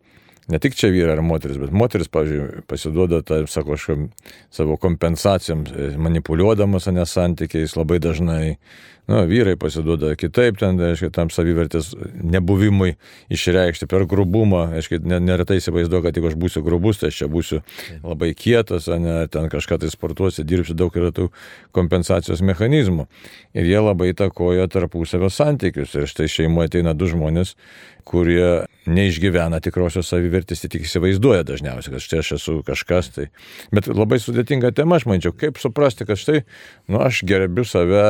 Ne 0.50 0.60
tik 0.62 0.76
čia 0.78 0.90
vyrai 0.94 1.14
ar 1.18 1.24
moteris, 1.26 1.60
bet 1.62 1.74
moteris, 1.76 2.10
pavyzdžiui, 2.10 2.64
pasiduoda, 2.70 3.22
tai, 3.26 3.44
sako, 3.48 3.76
kažkam 3.78 4.08
savo 4.54 4.78
kompensacijom, 4.82 5.66
manipuliuodamas, 6.02 6.90
o 6.90 6.96
nesantykiais 6.96 7.76
labai 7.78 8.00
dažnai 8.02 8.56
nu, 9.10 9.24
vyrai 9.26 9.56
pasiduoda 9.58 10.12
kitaip, 10.20 10.60
ten, 10.62 10.78
aiškiai, 10.86 11.10
tam 11.14 11.32
savivertės 11.34 11.92
nebuvimui 12.22 12.92
išreikšti 13.34 13.88
per 13.90 14.06
grubumą, 14.10 14.68
aiškiai, 14.78 15.02
neretai 15.02 15.58
įsivaizduoju, 15.58 16.06
kad 16.06 16.20
jeigu 16.20 16.30
aš 16.30 16.38
būsiu 16.40 16.64
grubus, 16.66 17.02
tai 17.02 17.10
aš 17.10 17.24
čia 17.24 17.30
būsiu 17.32 17.62
labai 18.04 18.36
kietas, 18.38 18.90
ne, 19.02 19.24
ten 19.34 19.50
kažką 19.50 19.80
tai 19.82 19.90
sportuosiu, 19.90 20.46
dirbsiu, 20.46 20.78
daug 20.78 20.94
yra 20.98 21.10
tų 21.16 21.30
kompensacijos 21.76 22.44
mechanizmų. 22.46 23.08
Ir 23.58 23.72
jie 23.72 23.82
labai 23.82 24.12
įtakoja 24.14 24.70
tarpusavio 24.70 25.32
santykius. 25.34 25.96
Ir 25.98 26.10
štai 26.10 26.30
šeimoje 26.30 26.70
ateina 26.70 26.94
du 26.94 27.10
žmonės, 27.10 27.56
kurie 28.10 28.66
neišgyvena 28.90 29.60
tikrosios 29.62 30.08
savivertės, 30.10 30.64
tik 30.66 30.88
įsivaizduoja 30.88 31.44
dažniausiai, 31.46 31.94
kad 31.94 32.04
štai 32.04 32.22
aš 32.24 32.32
esu 32.40 32.56
kažkas. 32.66 33.12
Tai. 33.14 33.26
Bet 33.76 33.90
labai 33.92 34.18
sudėtinga 34.22 34.72
tema, 34.76 34.98
aš 34.98 35.06
manyčiau, 35.10 35.34
kaip 35.38 35.60
suprasti, 35.62 36.08
kad 36.10 36.20
štai, 36.20 36.42
nu, 36.90 37.02
aš 37.06 37.22
gerbiu 37.30 37.66
save, 37.70 38.02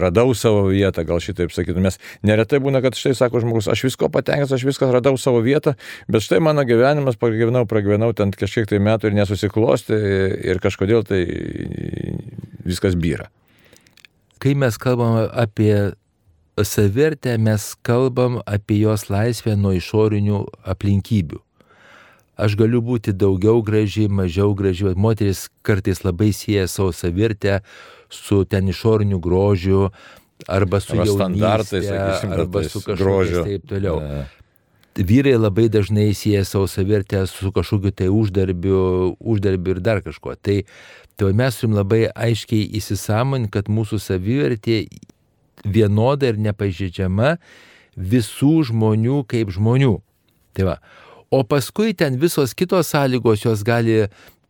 radau 0.00 0.32
savo 0.38 0.64
vietą, 0.70 1.04
gal 1.08 1.20
šitaip 1.24 1.52
sakytume. 1.54 1.90
Nes 1.90 2.00
neretai 2.24 2.62
būna, 2.64 2.80
kad 2.84 2.96
štai 2.96 3.12
sako 3.18 3.42
žmogus, 3.44 3.68
aš 3.68 3.84
visko 3.90 4.08
patenkintas, 4.12 4.56
aš 4.56 4.64
viską 4.70 4.88
radau 4.94 5.18
savo 5.20 5.42
vietą, 5.44 5.76
bet 6.08 6.24
štai 6.24 6.40
mano 6.44 6.64
gyvenimas, 6.68 7.20
pragyvenau, 7.20 7.66
pragyvenau 7.68 8.14
ten 8.16 8.32
kažkiek 8.32 8.70
tai 8.70 8.80
metų 8.80 9.10
ir 9.10 9.18
nesusiklosti 9.20 9.98
ir 10.54 10.62
kažkodėl 10.64 11.04
tai 11.08 11.20
viskas 12.64 12.96
byra. 12.96 13.28
Kai 14.40 14.56
mes 14.58 14.76
kalbame 14.80 15.28
apie 15.30 15.94
savirtę, 16.62 17.38
mes 17.38 17.74
kalbam 17.82 18.40
apie 18.46 18.78
jos 18.78 19.08
laisvę 19.10 19.56
nuo 19.56 19.74
išorinių 19.74 20.44
aplinkybių. 20.70 21.40
Aš 22.34 22.56
galiu 22.58 22.80
būti 22.82 23.14
daugiau 23.14 23.62
graži, 23.62 24.08
mažiau 24.10 24.54
graži. 24.58 24.90
Moteris 24.98 25.48
kartais 25.62 26.02
labai 26.02 26.32
sieja 26.34 26.66
savo 26.70 26.90
savirtę 26.92 27.60
su 28.10 28.42
ten 28.44 28.68
išoriniu 28.68 29.20
grožiu, 29.22 29.90
arba 30.46 30.80
su 30.80 30.92
arba 30.92 31.06
standartais, 31.06 31.86
sakysim, 31.86 32.32
arba 32.32 32.64
su 32.64 32.80
kažkokiu 32.82 33.44
taip 33.44 33.68
toliau. 33.68 34.00
Ne. 34.00 34.24
Vyrai 34.94 35.34
labai 35.38 35.68
dažnai 35.68 36.12
sieja 36.14 36.44
savo 36.44 36.66
savirtę 36.70 37.24
su 37.26 37.52
kažkokiu 37.52 37.90
tai 37.90 38.10
uždarbiu, 38.10 39.16
uždarbiu 39.20 39.76
ir 39.76 39.80
dar 39.80 40.02
kažkuo. 40.02 40.34
Tai, 40.34 40.60
tai 41.16 41.32
mes 41.34 41.58
turim 41.58 41.74
labai 41.78 42.04
aiškiai 42.14 42.68
įsisamonti, 42.78 43.50
kad 43.54 43.70
mūsų 43.70 43.98
savivertė 44.02 44.84
vienoda 45.64 46.30
ir 46.32 46.40
nepažydžiama 46.42 47.36
visų 47.94 48.54
žmonių 48.70 49.22
kaip 49.30 49.52
žmonių. 49.54 49.96
Tai 50.54 50.70
va. 50.70 50.78
O 51.34 51.42
paskui 51.46 51.94
ten 51.98 52.18
visos 52.20 52.54
kitos 52.54 52.92
sąlygos 52.92 53.44
jos 53.44 53.62
gali 53.66 54.04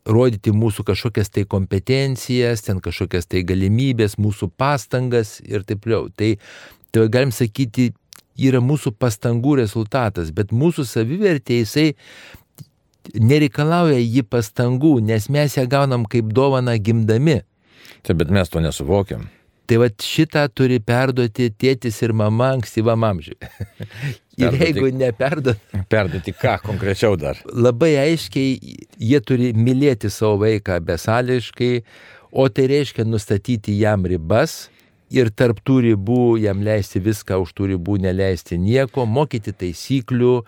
rodyti 0.04 0.52
mūsų 0.52 0.84
kažkokias 0.84 1.30
tai 1.32 1.44
kompetencijas, 1.48 2.64
ten 2.66 2.80
kažkokias 2.84 3.28
tai 3.28 3.44
galimybės, 3.46 4.18
mūsų 4.20 4.50
pastangas 4.60 5.38
ir 5.44 5.64
taip 5.64 5.84
toliau. 5.84 6.10
Tai, 6.12 6.34
tai 6.92 7.06
galim 7.08 7.32
sakyti, 7.32 7.92
yra 8.36 8.60
mūsų 8.60 8.94
pastangų 9.00 9.58
rezultatas, 9.62 10.32
bet 10.34 10.52
mūsų 10.52 10.84
savivertė 10.88 11.62
jisai 11.62 11.86
nereikalauja 13.14 14.00
jį 14.00 14.24
pastangų, 14.28 14.98
nes 15.04 15.28
mes 15.32 15.56
ją 15.56 15.66
gaunam 15.70 16.04
kaip 16.08 16.32
dovana 16.36 16.76
gimdami. 16.76 17.42
Taip, 18.04 18.20
bet 18.20 18.32
mes 18.32 18.50
to 18.52 18.60
nesuvokiam. 18.64 19.28
Tai 19.64 19.78
va 19.80 19.88
šitą 19.88 20.44
turi 20.52 20.76
perduoti 20.84 21.48
tėtis 21.56 22.02
ir 22.04 22.12
mama 22.16 22.50
ankstyvam 22.58 23.06
amžiui. 23.08 23.38
ir 24.36 24.50
perduoti, 24.50 24.64
jeigu 24.64 24.90
neperduoti. 25.00 25.80
Perduoti 25.88 26.34
ką 26.36 26.58
konkrečiau 26.66 27.16
dar? 27.20 27.40
Labai 27.48 27.94
aiškiai 28.02 28.76
jie 29.00 29.22
turi 29.24 29.52
mylėti 29.56 30.10
savo 30.12 30.42
vaiką 30.44 30.80
besališkai, 30.84 31.72
o 32.34 32.48
tai 32.52 32.68
reiškia 32.72 33.06
nustatyti 33.08 33.78
jam 33.78 34.04
ribas 34.10 34.66
ir 35.14 35.30
tarp 35.30 35.60
tų 35.64 35.80
ribų 35.88 36.22
jam 36.42 36.62
leisti 36.66 37.00
viską, 37.02 37.38
už 37.44 37.54
tų 37.56 37.74
ribų 37.74 38.00
neleisti 38.04 38.58
nieko, 38.60 39.06
mokyti 39.06 39.54
taisyklių, 39.54 40.40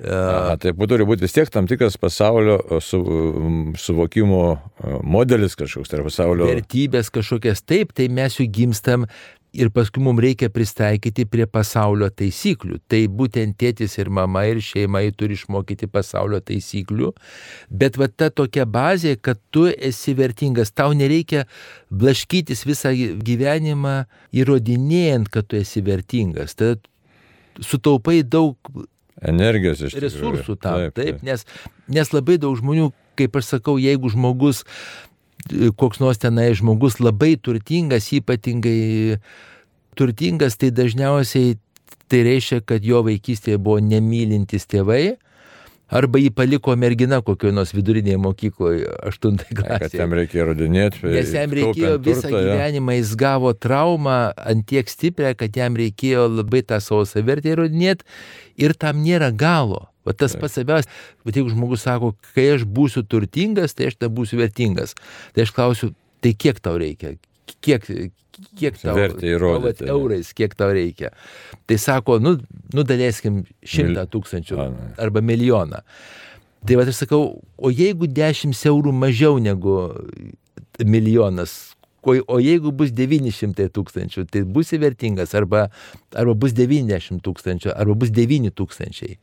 Aha, 0.00 0.54
tai 0.60 0.72
turi 0.72 1.04
būti 1.04 1.26
vis 1.26 1.34
tiek 1.36 1.50
tam 1.52 1.66
tikras 1.68 1.98
pasaulio 2.00 2.56
su, 2.80 3.00
suvokimo 3.76 4.44
modelis 5.04 5.58
kažkoks, 5.60 5.90
tai 5.90 6.00
yra 6.00 6.06
pasaulio. 6.08 6.48
Vertybės 6.48 7.12
kažkokias 7.12 7.60
taip, 7.66 7.92
tai 7.96 8.08
mes 8.08 8.38
jų 8.38 8.46
gimstam 8.48 9.04
ir 9.52 9.70
paskui 9.74 10.02
mums 10.02 10.22
reikia 10.22 10.48
pristaikyti 10.52 11.26
prie 11.28 11.44
pasaulio 11.50 12.08
taisyklių. 12.14 12.78
Tai 12.88 13.00
būtent 13.12 13.56
tėtis 13.60 13.98
ir 13.98 14.10
mama 14.14 14.44
ir 14.48 14.62
šeima 14.64 15.02
turi 15.18 15.36
išmokyti 15.36 15.90
pasaulio 15.90 16.40
taisyklių, 16.40 17.10
bet 17.68 17.98
va 18.00 18.08
ta 18.08 18.30
tokia 18.30 18.64
bazė, 18.64 19.16
kad 19.20 19.40
tu 19.50 19.66
esi 19.68 20.14
vertingas, 20.16 20.72
tau 20.72 20.94
nereikia 20.96 21.44
blaškytis 21.90 22.64
visą 22.68 22.94
gyvenimą 22.94 24.04
įrodinėjant, 24.32 25.28
kad 25.34 25.50
tu 25.50 25.60
esi 25.60 25.82
vertingas. 25.84 26.56
Tada 26.56 26.80
sutaupai 27.60 28.22
daug 28.22 28.56
Energijos 29.20 29.82
iš 29.84 29.94
tikrųjų. 29.94 30.08
resursų 30.08 30.56
tam. 30.60 30.86
Taip, 30.88 30.96
taip, 30.96 31.22
nes, 31.26 31.44
nes 31.88 32.12
labai 32.14 32.38
daug 32.40 32.56
žmonių, 32.56 32.90
kaip 33.20 33.36
aš 33.36 33.54
sakau, 33.56 33.76
jeigu 33.80 34.10
žmogus, 34.12 34.64
koks 35.80 36.00
nors 36.00 36.20
tenai 36.20 36.50
žmogus 36.56 37.00
labai 37.00 37.34
turtingas, 37.36 38.10
ypatingai 38.16 39.18
turtingas, 39.98 40.56
tai 40.60 40.70
dažniausiai 40.72 41.58
tai 42.10 42.24
reiškia, 42.26 42.62
kad 42.66 42.84
jo 42.84 43.04
vaikystėje 43.06 43.60
buvo 43.62 43.78
nemylintis 43.84 44.66
tėvai. 44.70 45.18
Arba 45.90 46.20
jį 46.22 46.30
paliko 46.34 46.74
mergina 46.78 47.18
kokioje 47.26 47.54
nors 47.56 47.72
vidurinėje 47.74 48.18
mokykloje, 48.22 48.86
aštuntai 49.10 49.48
Kad 49.50 49.64
klasėje. 49.66 49.98
jam 49.98 50.12
reikia 50.14 50.42
įrodinėti. 50.44 51.02
Nes 51.10 51.32
jam 51.34 51.54
reikėjo 51.58 51.96
visą 51.98 52.28
turtą, 52.28 52.42
gyvenimą, 52.46 52.94
jis 53.00 53.14
gavo 53.18 53.50
traumą 53.58 54.18
ant 54.38 54.66
tiek 54.70 54.86
stiprią, 54.90 55.34
kad 55.40 55.56
jam 55.58 55.78
reikėjo 55.80 56.28
labai 56.30 56.62
tą 56.62 56.78
savo 56.84 57.02
savertę 57.10 57.56
įrodinėti 57.56 58.06
ir 58.62 58.76
tam 58.78 59.02
nėra 59.02 59.32
galo. 59.34 59.88
O 60.06 60.14
tas 60.16 60.32
pats 60.38 60.56
svarbiausia, 60.56 60.88
bet 61.26 61.36
jeigu 61.36 61.50
žmogus 61.52 61.82
sako, 61.84 62.14
kai 62.34 62.46
aš 62.54 62.62
būsiu 62.64 63.02
turtingas, 63.04 63.74
tai 63.76 63.90
aš 63.90 63.98
tada 63.98 64.08
būsiu 64.14 64.38
vertingas. 64.40 64.94
Tai 65.34 65.44
aš 65.44 65.52
klausiu, 65.58 65.90
tai 66.24 66.32
kiek 66.32 66.62
tau 66.62 66.78
reikia? 66.80 67.18
Kiek, 67.64 67.86
kiek 68.58 68.78
tau 68.80 68.96
įrodyti. 68.98 69.88
eurais, 69.90 70.32
kiek 70.36 70.54
tau 70.58 70.70
reikia? 70.74 71.12
Tai 71.66 71.78
sako, 71.80 72.18
nu, 72.22 72.36
nu 72.74 72.86
daleiskim 72.86 73.42
šimtą 73.66 74.06
tūkstančių 74.12 74.60
arba 75.00 75.22
milijoną. 75.24 75.82
Tai 76.66 76.76
va 76.76 76.84
aš 76.84 77.04
sakau, 77.06 77.40
o 77.56 77.72
jeigu 77.72 78.08
10 78.10 78.56
eurų 78.68 78.92
mažiau 78.92 79.38
negu 79.40 79.76
milijonas, 80.84 81.74
o, 82.04 82.38
jeigu 82.40 82.72
bus 82.72 82.92
900 82.96 83.68
tūkstančių, 83.72 84.26
tai 84.28 84.42
bus 84.44 84.72
vertingas, 84.72 85.34
arba, 85.36 85.68
arba 86.16 86.34
bus 86.34 86.52
90 86.56 87.22
tūkstančių, 87.24 87.72
arba 87.74 87.96
bus 88.02 88.12
9 88.12 88.52
tūkstančiai. 88.56 89.16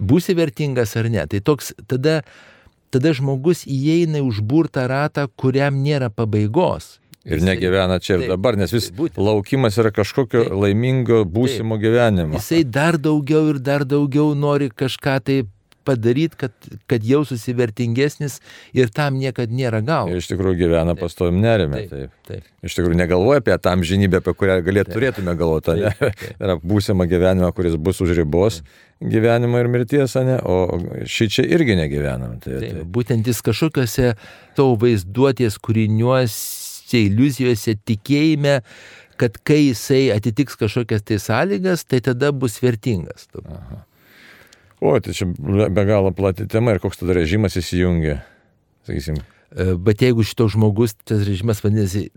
Būsi 0.00 0.34
vertingas 0.36 0.96
ar 0.98 1.08
ne. 1.12 1.22
Tai 1.30 1.40
toks 1.44 1.72
tada, 1.88 2.22
tada 2.92 3.14
žmogus 3.14 3.64
įeina 3.70 4.20
į 4.20 4.26
užburtą 4.26 4.88
ratą, 4.90 5.28
kuriam 5.38 5.80
nėra 5.84 6.10
pabaigos. 6.10 6.98
Ir 7.24 7.40
negyvena 7.40 7.96
čia 8.04 8.18
ir 8.18 8.26
Taip, 8.26 8.34
dabar, 8.34 8.58
nes 8.60 8.72
vis 8.74 8.90
taip, 8.90 8.98
būtent. 8.98 9.22
laukimas 9.24 9.78
yra 9.80 9.94
kažkokio 9.96 10.44
Taip. 10.44 10.58
laimingo 10.60 11.22
būsimo 11.24 11.78
gyvenimo. 11.80 12.36
Jisai 12.36 12.64
dar 12.68 12.98
daugiau 13.00 13.48
ir 13.54 13.62
dar 13.64 13.86
daugiau 13.88 14.34
nori 14.36 14.68
kažką 14.68 15.18
tai 15.24 15.38
padaryti, 15.84 16.36
kad, 16.40 16.52
kad 16.88 17.04
jaustųsi 17.04 17.52
vertingesnis 17.56 18.38
ir 18.76 18.88
tam 18.92 19.18
niekada 19.20 19.52
nėra 19.52 19.82
galo. 19.84 20.12
Ir 20.12 20.22
iš 20.22 20.30
tikrųjų 20.30 20.56
gyvena 20.62 20.94
pastovim 20.96 21.42
nerime. 21.42 21.84
Taip, 21.84 21.90
Taip. 21.92 22.14
taip. 22.28 22.46
Iš 22.64 22.78
tikrųjų 22.78 22.96
negalvoja 22.96 23.42
apie 23.42 23.56
tą 23.60 23.74
amžinybę, 23.76 24.22
apie 24.22 24.32
kurią 24.40 24.58
galėt, 24.64 24.92
turėtume 24.94 25.36
galvoti. 25.36 25.76
Yra 26.42 26.56
būsima 26.60 27.08
gyvenimą, 27.10 27.52
kuris 27.56 27.76
bus 27.76 28.00
už 28.04 28.14
ribos 28.16 28.62
gyvenimo 29.04 29.60
ir 29.60 29.68
mirties, 29.68 30.16
ne? 30.24 30.38
o 30.40 30.80
šį 31.04 31.28
čia 31.36 31.44
irgi 31.56 31.76
negyvenam. 31.76 32.38
Tai, 32.40 32.58
Taip, 32.62 32.78
tai. 32.78 32.84
būtent 32.96 33.28
jis 33.28 33.42
kažkokiose 33.44 34.14
tavo 34.56 34.78
vaizduotės 34.80 35.58
kūriniuose, 35.60 36.63
iliuzijose, 36.92 37.76
tikėjime, 37.88 38.58
kad 39.20 39.36
kai 39.46 39.60
jisai 39.70 40.08
atitiks 40.14 40.58
kažkokias 40.60 41.04
tai 41.06 41.20
sąlygas, 41.22 41.86
tai 41.88 42.02
tada 42.04 42.32
bus 42.32 42.58
vertingas. 42.62 43.28
Tu. 43.32 43.44
O, 44.84 44.96
tai 45.00 45.14
čia 45.16 45.28
be 45.34 45.84
galo 45.88 46.10
plati 46.12 46.48
tema 46.50 46.74
ir 46.74 46.82
koks 46.82 47.00
tada 47.00 47.16
režimas 47.16 47.56
įsijungia. 47.56 48.20
Sakysim, 48.84 49.16
E, 49.54 49.74
Bet 49.78 50.02
jeigu 50.02 50.24
šito 50.26 50.48
žmogus, 50.50 50.96
tas 51.06 51.22
režimas 51.26 51.62
vadinasi 51.64 52.08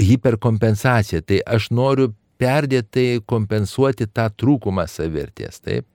hiperkompensacija, 0.00 1.22
tai 1.22 1.40
aš 1.46 1.70
noriu 1.74 2.10
perdėtai 2.42 3.20
kompensuoti 3.30 4.08
tą 4.10 4.26
trūkumą 4.34 4.88
savirties, 4.90 5.60
taip? 5.62 5.86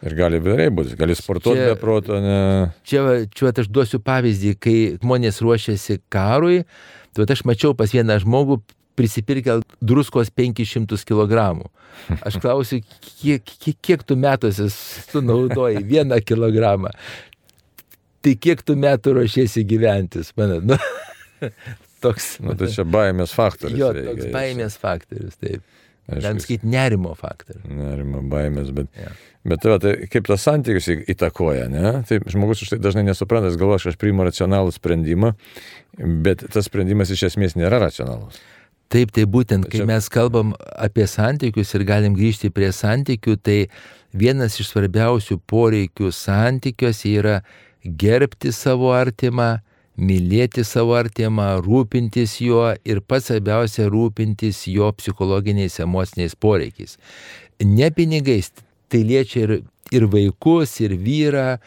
ir 0.00 0.14
gali 0.16 0.38
vėliai 0.40 0.70
būti, 0.72 0.94
gali 0.96 1.12
sportuoti 1.18 1.60
Čia- 1.60 1.72
be 1.74 1.80
proto, 1.80 2.16
ne. 2.24 2.36
Čia, 2.88 3.02
čia 3.34 3.44
va, 3.44 3.50
aš 3.60 3.66
duosiu 3.68 3.98
pavyzdį, 4.00 4.54
kai 4.56 4.76
žmonės 5.02 5.42
ruošiasi 5.44 5.98
karui, 6.08 6.62
tai 7.16 7.26
aš 7.36 7.44
mačiau 7.48 7.74
pas 7.76 7.92
vieną 7.94 8.18
žmogų 8.22 8.60
prisipirkę 8.98 9.60
druskos 9.80 10.30
500 10.34 10.98
kg. 11.08 11.64
Aš 12.26 12.38
klausiu, 12.42 12.80
kiek, 13.00 13.44
kiek, 13.44 13.76
kiek 13.80 14.04
tu 14.06 14.16
metuose 14.20 14.68
sunaudoji 15.10 15.84
vieną 15.86 16.20
kilogramą. 16.26 16.92
Tai 18.20 18.34
kiek 18.36 18.60
tu 18.66 18.76
metų 18.76 19.14
ruošiesi 19.16 19.64
gyventi, 19.64 20.20
man, 20.36 20.58
nu, 20.68 20.76
toks, 22.04 22.34
Nu, 22.44 22.52
tai 22.58 22.68
čia 22.74 22.84
baimės 22.84 23.32
faktorius. 23.36 23.80
jo, 23.80 23.92
toks 23.96 24.28
baimės 24.34 24.76
faktorius, 24.80 25.38
taip. 25.40 25.64
Galim 26.10 26.40
sakyti, 26.42 26.66
nerimo 26.66 27.14
faktorius. 27.14 27.64
Nerimo, 27.70 28.22
baimės, 28.32 28.72
bet, 28.74 28.88
Jo. 28.98 29.10
bet 29.46 29.62
tai, 29.62 29.70
va, 29.70 29.78
tai 29.78 29.92
kaip 30.10 30.26
tas 30.26 30.42
santykius 30.42 30.88
į- 30.90 31.04
įtakoja, 31.14 31.68
ne? 31.70 32.02
Tai 32.08 32.18
žmogus 32.26 32.62
už 32.66 32.72
tai 32.74 32.78
dažnai 32.82 33.04
nesupranta, 33.06 33.46
jis 33.52 33.56
galvoja, 33.60 33.78
kad 33.84 33.92
aš 33.94 34.00
priimu 34.00 34.26
racionalų 34.26 34.74
sprendimą, 34.74 35.34
bet 36.26 36.44
tas 36.50 36.66
sprendimas 36.66 37.10
iš 37.14 37.28
esmės 37.30 37.54
nėra 37.58 37.78
racionalus. 37.86 38.40
Taip, 38.90 39.12
tai 39.14 39.22
būtent, 39.30 39.68
kai 39.70 39.84
mes 39.86 40.08
kalbam 40.10 40.54
apie 40.74 41.06
santykius 41.06 41.74
ir 41.78 41.84
galim 41.86 42.16
grįžti 42.18 42.50
prie 42.50 42.72
santykių, 42.74 43.36
tai 43.38 43.58
vienas 44.12 44.58
iš 44.58 44.72
svarbiausių 44.72 45.38
poreikių 45.46 46.10
santykiuose 46.10 47.12
yra 47.20 47.36
gerbti 47.86 48.50
savo 48.52 48.90
artimą, 48.92 49.60
mylėti 50.00 50.64
savo 50.64 50.96
artimą, 50.98 51.60
rūpintis 51.64 52.38
juo 52.40 52.70
ir 52.88 53.02
pats 53.04 53.28
svarbiausia 53.30 53.88
rūpintis 53.92 54.64
jo 54.72 54.88
psichologiniais, 54.96 55.78
emociniais 55.84 56.36
poreikiais. 56.36 56.96
Ne 57.60 57.90
pinigais, 57.92 58.50
tai 58.88 59.04
liečia 59.04 59.44
ir, 59.44 59.54
ir 59.92 60.08
vaikus, 60.10 60.78
ir 60.80 60.96
vyrą, 60.96 61.58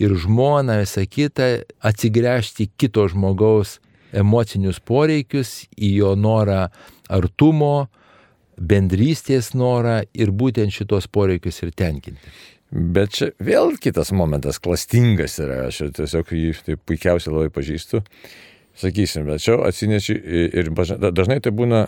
ir 0.00 0.14
žmoną, 0.16 0.80
visą 0.84 1.04
kitą, 1.10 1.48
atsigręžti 1.84 2.70
kito 2.78 3.08
žmogaus 3.10 3.78
emocinius 4.16 4.80
poreikius, 4.82 5.64
į 5.78 5.94
jo 6.00 6.14
norą 6.18 6.68
artumo, 7.10 7.88
bendrystės 8.60 9.52
norą 9.56 10.00
ir 10.14 10.32
būtent 10.36 10.74
šitos 10.74 11.08
poreikius 11.10 11.62
ir 11.64 11.74
tenkinti. 11.76 12.34
Bet 12.70 13.16
čia 13.16 13.32
vėl 13.42 13.74
kitas 13.82 14.12
momentas, 14.14 14.60
klastingas 14.62 15.40
yra, 15.42 15.64
aš 15.66 15.88
tiesiog 15.96 16.30
jį 16.30 16.52
taip 16.68 16.84
puikiausiai 16.86 17.34
labai 17.34 17.50
pažįstu. 17.54 18.04
Sakysim, 18.80 19.26
bet 19.26 19.42
čia 19.42 19.56
atsineši 19.66 20.14
ir 20.56 20.70
dažnai 21.02 21.40
tai 21.42 21.50
būna 21.52 21.82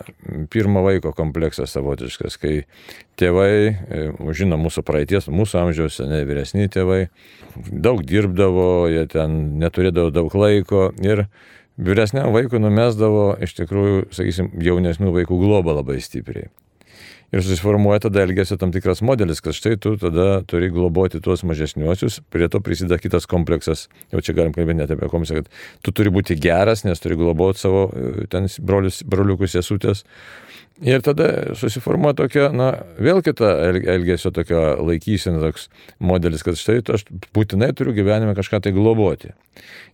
pirmo 0.51 0.83
vaiko 0.83 1.13
kompleksas 1.15 1.71
savotiškas, 1.73 2.35
kai 2.37 2.65
tėvai, 3.17 3.53
e, 3.71 4.01
žino 4.35 4.59
mūsų 4.61 4.83
praeities, 4.85 5.29
mūsų 5.31 5.61
amžiaus, 5.61 6.01
ne 6.05 6.19
vyresni 6.27 6.67
tėvai, 6.69 7.07
daug 7.55 8.03
dirbdavo, 8.03 8.67
jie 8.91 9.07
ten 9.09 9.55
neturėdavo 9.63 10.11
daug 10.13 10.35
laiko 10.35 10.89
ir 11.01 11.25
vyresniam 11.79 12.35
vaikui 12.35 12.61
numesdavo 12.61 13.31
iš 13.41 13.55
tikrųjų, 13.63 14.09
sakysim, 14.13 14.51
jaunesnių 14.61 15.15
vaikų 15.15 15.39
globą 15.39 15.79
labai 15.79 15.97
stipriai. 16.03 16.51
Ir 17.33 17.41
susiformuoja 17.41 18.03
tada 18.05 18.21
elgesio 18.21 18.59
tam 18.61 18.69
tikras 18.73 19.01
modelis, 19.01 19.39
kad 19.41 19.55
štai 19.57 19.79
tu 19.81 19.95
tada 19.97 20.43
turi 20.45 20.67
globoti 20.69 21.17
tuos 21.23 21.41
mažesniuosius, 21.49 22.19
prie 22.29 22.45
to 22.51 22.61
prisideda 22.61 22.99
kitas 23.01 23.25
kompleksas, 23.29 23.87
jau 24.13 24.21
čia 24.21 24.35
galim 24.37 24.53
kalbėti 24.53 24.77
net 24.83 24.93
apie 24.93 25.09
kompleksą, 25.09 25.41
kad 25.41 25.49
tu 25.81 25.95
turi 25.97 26.13
būti 26.13 26.37
geras, 26.37 26.85
nes 26.85 27.01
turi 27.01 27.17
globoti 27.17 27.63
savo 27.63 27.87
e, 27.89 28.27
ten 28.29 28.45
brolius, 28.61 29.01
broliukus, 29.01 29.55
sesutės. 29.57 30.05
Ir 30.81 31.03
tada 31.05 31.53
susiformuoja 31.53 32.15
tokia, 32.17 32.47
na, 32.49 32.71
vėl 32.97 33.21
kita 33.21 33.51
el- 33.69 33.83
elgesio 33.93 34.31
tokia 34.33 34.73
laikysena, 34.81 35.37
toks 35.43 35.67
modelis, 36.01 36.41
kad 36.41 36.57
štai 36.57 36.79
aš 36.89 37.05
būtinai 37.35 37.69
turiu 37.77 37.93
gyvenime 37.93 38.33
kažką 38.33 38.57
tai 38.65 38.73
globoti. 38.73 39.35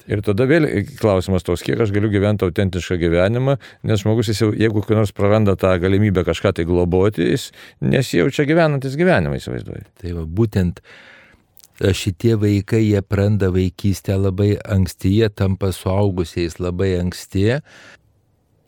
Ir 0.07 0.23
tada 0.23 0.47
vėl 0.47 0.65
klausimas 0.97 1.43
toks, 1.43 1.65
kiek 1.67 1.83
aš 1.83 1.91
galiu 1.91 2.09
gyventi 2.09 2.47
autentišką 2.47 2.95
gyvenimą, 2.95 3.57
nes 3.83 3.99
žmogus, 4.01 4.31
jis 4.31 4.39
jau, 4.41 4.49
jeigu 4.55 4.81
kur 4.81 4.95
nors 4.95 5.11
praranda 5.11 5.57
tą 5.59 5.75
galimybę 5.83 6.23
kažką 6.23 6.55
tai 6.55 6.65
globoti, 6.65 7.27
jis 7.35 7.51
nesijaučia 7.83 8.47
gyvenantis 8.47 8.95
gyvenimą, 8.97 9.35
įsivaizduoju. 9.35 9.85
Tai 9.99 10.15
va, 10.15 10.23
būtent 10.23 10.79
e, 10.79 11.91
šitie 11.91 12.39
vaikai, 12.39 12.85
jie 12.87 13.03
praranda 13.03 13.51
vaikystę 13.51 14.15
labai 14.15 14.55
anksti, 14.63 15.11
jie 15.19 15.29
tampa 15.29 15.73
suaugusiais 15.75 16.57
labai 16.63 16.95
anksti. 17.03 17.59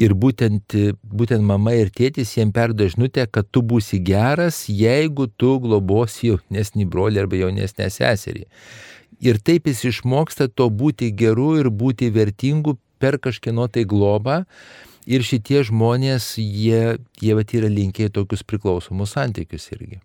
Ir 0.01 0.15
būtent, 0.17 0.73
būtent 1.05 1.45
mama 1.45 1.75
ir 1.77 1.91
tėtis 1.93 2.31
jiem 2.37 2.49
perdo 2.55 2.87
žinutę, 2.89 3.27
kad 3.29 3.45
tu 3.53 3.61
būsi 3.61 3.99
geras, 4.01 4.63
jeigu 4.65 5.27
tu 5.37 5.57
globosi 5.61 6.31
jaunesnį 6.31 6.87
brolį 6.89 7.21
arba 7.21 7.41
jaunesnę 7.43 7.89
seserį. 7.93 8.47
Ir 9.21 9.37
taip 9.37 9.69
jis 9.69 9.83
išmoksta 9.91 10.47
to 10.49 10.71
būti 10.73 11.11
geru 11.13 11.51
ir 11.61 11.69
būti 11.69 12.09
vertingu 12.09 12.79
per 13.01 13.19
kažkieno 13.21 13.67
tai 13.69 13.85
globą. 13.85 14.41
Ir 15.09 15.25
šitie 15.25 15.61
žmonės, 15.65 16.35
jie, 16.37 16.97
jie 17.21 17.37
vat, 17.37 17.53
yra 17.57 17.69
linkę 17.69 18.07
į 18.09 18.13
tokius 18.17 18.45
priklausomus 18.45 19.13
santykius 19.17 19.69
irgi. 19.73 20.01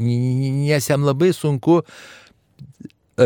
Nes 0.00 0.88
jam 0.88 1.04
labai 1.04 1.32
sunku 1.36 1.80
e, 1.80 1.86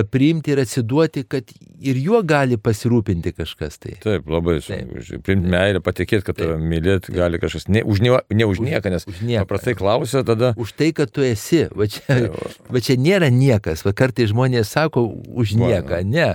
priimti 0.04 0.52
ir 0.52 0.60
atsiduoti, 0.60 1.22
kad 1.30 1.48
ir 1.80 1.98
juo 2.00 2.20
gali 2.26 2.58
pasirūpinti 2.60 3.32
kažkas 3.36 3.78
tai. 3.80 3.94
Taip, 4.02 4.28
labai 4.30 4.58
sunku. 4.64 5.02
Priimti 5.24 5.52
meilę, 5.52 5.82
patikėti, 5.84 6.26
kad 6.26 6.38
tave 6.38 6.58
mylėti 6.60 7.14
gali 7.16 7.40
kažkas. 7.42 7.68
Ne 7.72 7.84
už, 7.86 8.02
nie, 8.04 8.12
ne 8.12 8.48
už 8.48 8.60
nieką, 8.64 8.92
nes 8.92 9.08
už 9.08 9.22
nieką. 9.22 9.46
paprastai 9.46 9.76
klausia 9.78 10.24
tada. 10.26 10.52
Už 10.60 10.74
tai, 10.76 10.92
kad 10.96 11.12
tu 11.12 11.24
esi. 11.26 11.66
Va 11.72 11.88
čia, 11.90 12.28
va 12.68 12.82
čia 12.82 12.98
nėra 13.00 13.30
niekas. 13.32 13.86
Va 13.86 13.94
kartai 13.96 14.28
žmonės 14.30 14.74
sako 14.76 15.06
už 15.32 15.56
nieką. 15.60 16.02
Ne. 16.04 16.34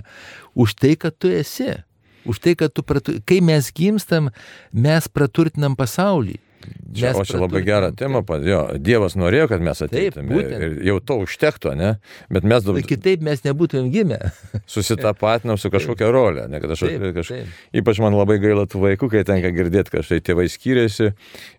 Už 0.56 0.76
tai, 0.80 0.96
kad 1.00 1.18
tu 1.18 1.32
esi. 1.32 1.74
Už 2.26 2.40
tai, 2.40 2.56
kad 2.56 2.74
tu, 2.74 2.86
pratu... 2.86 3.18
kai 3.26 3.42
mes 3.42 3.72
gimstam, 3.74 4.30
mes 4.72 5.08
praturtinam 5.10 5.76
pasaulį. 5.78 6.38
Čia, 6.96 7.12
o 7.16 7.24
čia 7.28 7.40
labai 7.40 7.62
gera 7.66 7.92
tema, 7.96 8.22
jo, 8.44 8.62
Dievas 8.82 9.16
norėjo, 9.20 9.48
kad 9.52 9.64
mes 9.64 9.82
ateitume. 9.86 10.42
Ir 10.52 10.76
jau 10.90 10.98
to 11.04 11.18
užtektų, 11.24 11.74
ne? 11.80 11.92
Bet 12.34 12.46
mes 12.48 12.66
dabar... 12.66 12.84
Kitaip 12.88 13.24
mes 13.26 13.44
nebūtumėm 13.46 13.90
gimę. 13.94 14.20
susitapatinam 14.74 15.60
su 15.62 15.72
kažkokia 15.72 16.10
rolė, 16.12 16.48
ne? 16.52 16.60
Kad 16.64 16.76
aš 16.76 16.84
kažkaip... 17.18 17.54
Ypač 17.82 18.02
man 18.04 18.16
labai 18.18 18.38
gaila 18.44 18.66
tų 18.70 18.82
vaikų, 18.84 19.12
kai 19.14 19.24
tenka 19.28 19.54
girdėti, 19.56 19.94
kad 19.94 20.08
štai 20.08 20.20
tėvai 20.26 20.48
skiriasi, 20.52 21.12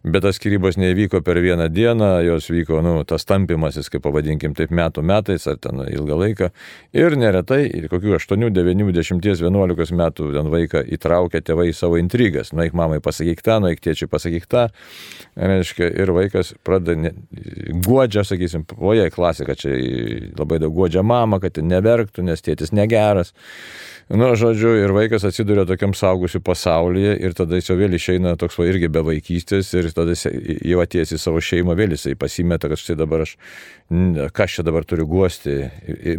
bet 0.05 0.27
tas 0.27 0.37
skirybos 0.41 0.79
nevyko 0.81 1.23
per 1.25 1.41
vieną 1.43 1.69
dieną, 1.73 2.11
jos 2.27 2.51
vyko, 2.53 2.83
nu, 2.85 2.95
tas 3.09 3.25
tampimasis, 3.29 3.89
kaip 3.93 4.05
pavadinkim, 4.05 4.57
taip 4.59 4.75
metų 4.75 5.05
metais 5.07 5.49
ar 5.51 5.61
ten 5.63 5.81
ilgą 5.87 6.19
laiką. 6.27 6.51
Ir 6.99 7.17
neretai, 7.21 7.65
kokių 7.93 8.19
8, 8.21 8.49
9, 8.53 8.93
10, 9.01 9.33
11 9.49 9.97
metų 10.03 10.31
ten 10.37 10.53
vaiką 10.53 10.85
įtraukia 10.97 11.43
tėvai 11.45 11.71
į 11.71 11.77
savo 11.77 12.01
intrigas. 12.01 12.53
Nueik 12.57 12.77
mamai 12.77 13.01
pasakyk 13.05 13.41
tą, 13.45 13.61
nueik 13.65 13.83
tėčiui 13.85 14.11
pasakyk 14.13 14.49
tą 14.51 14.69
reiškia, 15.37 15.89
ir 16.03 16.13
vaikas 16.15 16.53
pradeda 16.67 17.13
guodžia, 17.85 18.25
sakysim, 18.27 18.67
oje 18.79 19.09
klasika, 19.15 19.57
čia 19.59 19.75
labai 20.39 20.61
daug 20.63 20.75
guodžia 20.77 21.05
mama, 21.07 21.41
kad 21.43 21.61
neverktų, 21.63 22.25
nes 22.27 22.45
tėtis 22.45 22.75
negeras. 22.77 23.35
Nu, 24.13 24.33
žodžiu, 24.37 24.75
ir 24.83 24.93
vaikas 24.93 25.25
atsiduria 25.25 25.65
tokiam 25.69 25.95
saugusiu 25.97 26.43
pasaulyje 26.45 27.15
ir 27.23 27.37
tada 27.39 27.57
jis 27.57 27.71
jau 27.71 27.79
vėl 27.79 27.95
išeina 27.97 28.35
toks 28.41 28.59
va 28.61 28.67
irgi 28.69 28.91
be 28.93 29.01
vaikystės 29.07 29.71
ir 29.79 29.89
tada 29.95 30.17
jau 30.19 30.83
atėjęs 30.83 31.15
į 31.17 31.21
savo 31.23 31.41
šeimą, 31.41 31.77
vėl 31.79 31.95
jisai 31.97 32.17
pasimeta, 32.19 32.69
kad 32.69 32.83
štai 32.83 32.99
dabar 32.99 33.25
aš, 33.25 33.37
ką 33.89 34.47
aš 34.47 34.59
čia 34.59 34.67
dabar 34.67 34.85
turiu 34.89 35.07
guosti, 35.09 35.57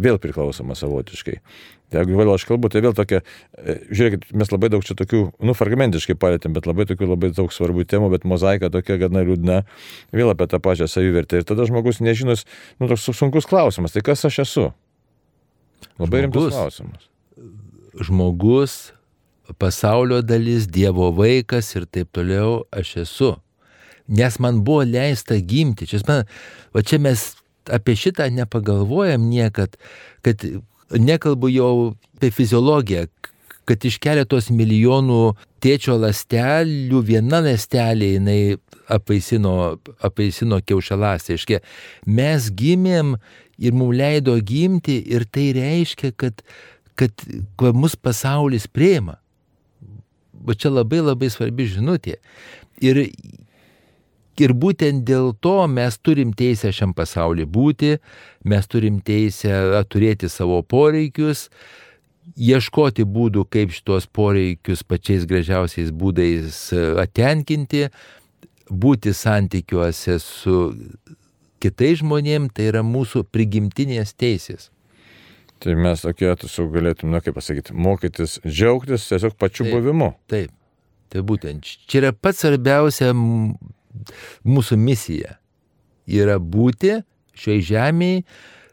vėl 0.02 0.18
priklausoma 0.22 0.74
savotiškai. 0.78 1.38
Jeigu 1.92 2.16
vėl 2.16 2.32
aš 2.32 2.46
kalbu, 2.48 2.70
tai 2.72 2.80
vėl 2.82 2.94
tokia, 2.96 3.20
e, 3.60 3.76
žiūrėkit, 3.92 4.30
mes 4.34 4.50
labai 4.50 4.70
daug 4.72 4.84
čia 4.86 4.96
tokių, 4.98 5.20
nu, 5.44 5.54
fragmentiškai 5.54 6.16
palėtėm, 6.18 6.54
bet 6.56 6.66
labai 6.66 6.86
tokių 6.90 7.10
labai 7.10 7.30
daug 7.36 7.52
svarbių 7.54 7.84
temų, 7.90 8.08
bet 8.14 8.24
mozaika 8.28 8.70
tokia 8.72 8.96
gana 9.02 9.22
liūdna, 9.26 9.60
vėl 10.16 10.32
apie 10.32 10.48
tą 10.50 10.60
pačią 10.64 10.88
savivertę. 10.90 11.42
Ir 11.42 11.46
tada 11.48 11.68
žmogus 11.68 12.00
nežinos, 12.02 12.46
nu, 12.80 12.88
toks 12.90 13.06
sunkus 13.14 13.46
klausimas, 13.50 13.94
tai 13.94 14.02
kas 14.06 14.24
aš 14.26 14.40
esu? 14.46 14.66
Labai 16.00 16.24
žmogus, 16.24 16.26
rimtas 16.26 16.56
klausimas. 16.56 17.08
Žmogus, 18.08 18.76
pasaulio 19.60 20.22
dalis, 20.24 20.66
Dievo 20.66 21.12
vaikas 21.14 21.70
ir 21.76 21.86
taip 21.86 22.10
toliau 22.16 22.64
aš 22.74 22.96
esu. 23.04 23.34
Nes 24.08 24.40
man 24.42 24.64
buvo 24.64 24.82
leista 24.88 25.36
gimti. 25.40 25.86
Čia, 25.88 26.02
man, 26.08 26.26
va 26.74 26.82
čia 26.84 26.98
mes 27.00 27.34
apie 27.72 27.94
šitą 27.96 28.26
nepagalvojam 28.34 29.30
niekad, 29.30 29.78
kad 30.24 30.42
nekalbu 30.90 31.50
jau 31.52 31.74
apie 32.16 32.30
fiziologiją, 32.34 33.06
kad 33.64 33.84
iš 33.84 33.96
keletos 34.02 34.50
milijonų 34.52 35.34
tėčio 35.64 35.96
lastelių 36.00 37.00
viena 37.06 37.40
lastelė 37.44 38.14
jinai 38.18 38.40
apaisino, 38.92 39.78
apaisino 40.04 40.60
kiaušalas. 40.60 41.26
Tai 41.26 41.38
reiškia, 41.38 41.60
mes 42.06 42.50
gimėm 42.52 43.16
ir 43.58 43.76
mums 43.76 43.96
leido 43.96 44.36
gimti 44.44 44.98
ir 45.14 45.24
tai 45.24 45.50
reiškia, 45.56 46.12
kad, 46.20 46.44
kad, 46.98 47.26
mus 47.72 47.96
pasaulis 47.96 48.68
prieima. 48.68 49.18
O 50.44 50.52
čia 50.52 50.68
labai 50.68 51.00
labai 51.00 51.30
svarbi 51.32 51.64
žinutė. 51.70 52.18
Ir 52.84 53.06
Ir 54.40 54.54
būtent 54.58 55.04
dėl 55.06 55.32
to 55.38 55.56
mes 55.70 55.96
turim 56.02 56.32
teisę 56.34 56.72
šiam 56.74 56.94
pasauliu 56.96 57.46
būti, 57.46 57.98
mes 58.44 58.66
turim 58.66 58.98
teisę 59.04 59.84
turėti 59.86 60.30
savo 60.32 60.58
poreikius, 60.66 61.48
ieškoti 62.34 63.04
būdų, 63.06 63.44
kaip 63.46 63.74
šitos 63.76 64.08
poreikius 64.10 64.82
pačiais 64.82 65.26
gražiausiais 65.30 65.92
būdais 65.94 66.58
atenkinti, 67.02 67.86
būti 68.70 69.14
santykiuose 69.14 70.18
su 70.22 70.58
kitais 71.62 72.00
žmonėm, 72.02 72.50
tai 72.52 72.70
yra 72.72 72.82
mūsų 72.84 73.24
prigimtinės 73.32 74.16
teisės. 74.18 74.70
Tai 75.62 75.76
mes 75.80 76.02
tokie, 76.04 76.28
tu 76.36 76.48
galėtum, 76.74 77.12
na 77.14 77.22
kaip 77.24 77.38
pasakyti, 77.38 77.72
mokytis, 77.72 78.40
džiaugtis 78.44 79.06
tiesiog 79.08 79.38
pačiu 79.40 79.64
taip, 79.64 79.76
buvimu. 79.78 80.10
Taip, 80.28 80.52
tai 81.12 81.22
būtent 81.24 81.64
čia 81.88 82.02
yra 82.02 82.12
pats 82.12 82.42
svarbiausia 82.42 83.14
mūsų 84.46 84.78
misija 84.80 85.38
yra 86.06 86.38
būti 86.38 87.00
šioje 87.38 87.64
žemėje, 87.70 88.24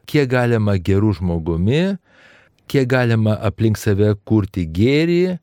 kiek 0.09 0.27
galima 0.29 0.75
gerų 0.77 1.15
žmogumi, 1.21 1.97
kiek 2.71 2.89
galima 2.91 3.37
aplink 3.39 3.79
save 3.79 4.13
kurti 4.27 4.65
gėrį, 4.67 5.37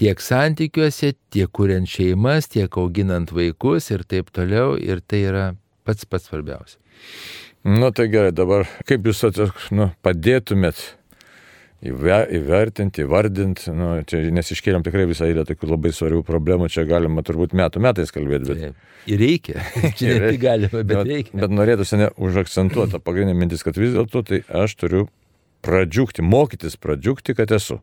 tiek 0.00 0.20
santykiuose, 0.20 1.14
tiek 1.32 1.50
kuriant 1.52 1.88
šeimas, 1.88 2.48
tiek 2.52 2.78
auginant 2.80 3.32
vaikus 3.32 3.90
ir 3.92 4.04
taip 4.08 4.32
toliau. 4.34 4.76
Ir 4.80 5.02
tai 5.04 5.24
yra 5.28 5.46
pats 5.86 6.08
pats 6.08 6.28
svarbiausia. 6.30 6.78
Nu 7.64 7.92
tai 7.94 8.08
gerai, 8.10 8.32
dabar 8.34 8.66
kaip 8.88 9.06
jūs 9.06 9.22
nu, 9.70 9.92
padėtumėt 10.02 10.80
įvertinti, 11.82 13.02
įvardinti, 13.02 13.72
nu, 13.74 13.88
čia, 14.06 14.20
nes 14.34 14.52
iškėlėm 14.54 14.84
tikrai 14.86 15.06
visą 15.10 15.26
eilę 15.26 15.44
tokių 15.48 15.72
labai 15.72 15.90
svarbių 15.94 16.22
problemų, 16.26 16.68
čia 16.70 16.84
galima 16.86 17.24
turbūt 17.26 17.56
metų 17.58 17.82
metais 17.82 18.14
kalbėti. 18.14 18.50
Bet... 18.52 18.60
Taip. 18.62 18.90
Ir 19.10 19.18
reikia, 19.18 19.64
čia 19.98 20.12
ne 20.14 20.28
tik 20.30 20.42
galima, 20.44 20.82
bet, 20.82 20.92
bet 20.92 21.08
reikia. 21.08 21.38
Bet 21.42 21.56
norėtųsi 21.58 21.98
ne 21.98 22.10
užakcentuoti 22.22 22.94
tą 22.94 23.02
pagrindinę 23.02 23.34
mintis, 23.38 23.64
kad 23.66 23.78
vis 23.80 23.96
dėlto 23.96 24.22
tai 24.28 24.44
aš 24.62 24.76
turiu 24.78 25.08
pradžiūkti, 25.66 26.22
mokytis 26.26 26.78
pradžiūkti, 26.78 27.34
kad 27.38 27.54
esu. 27.58 27.80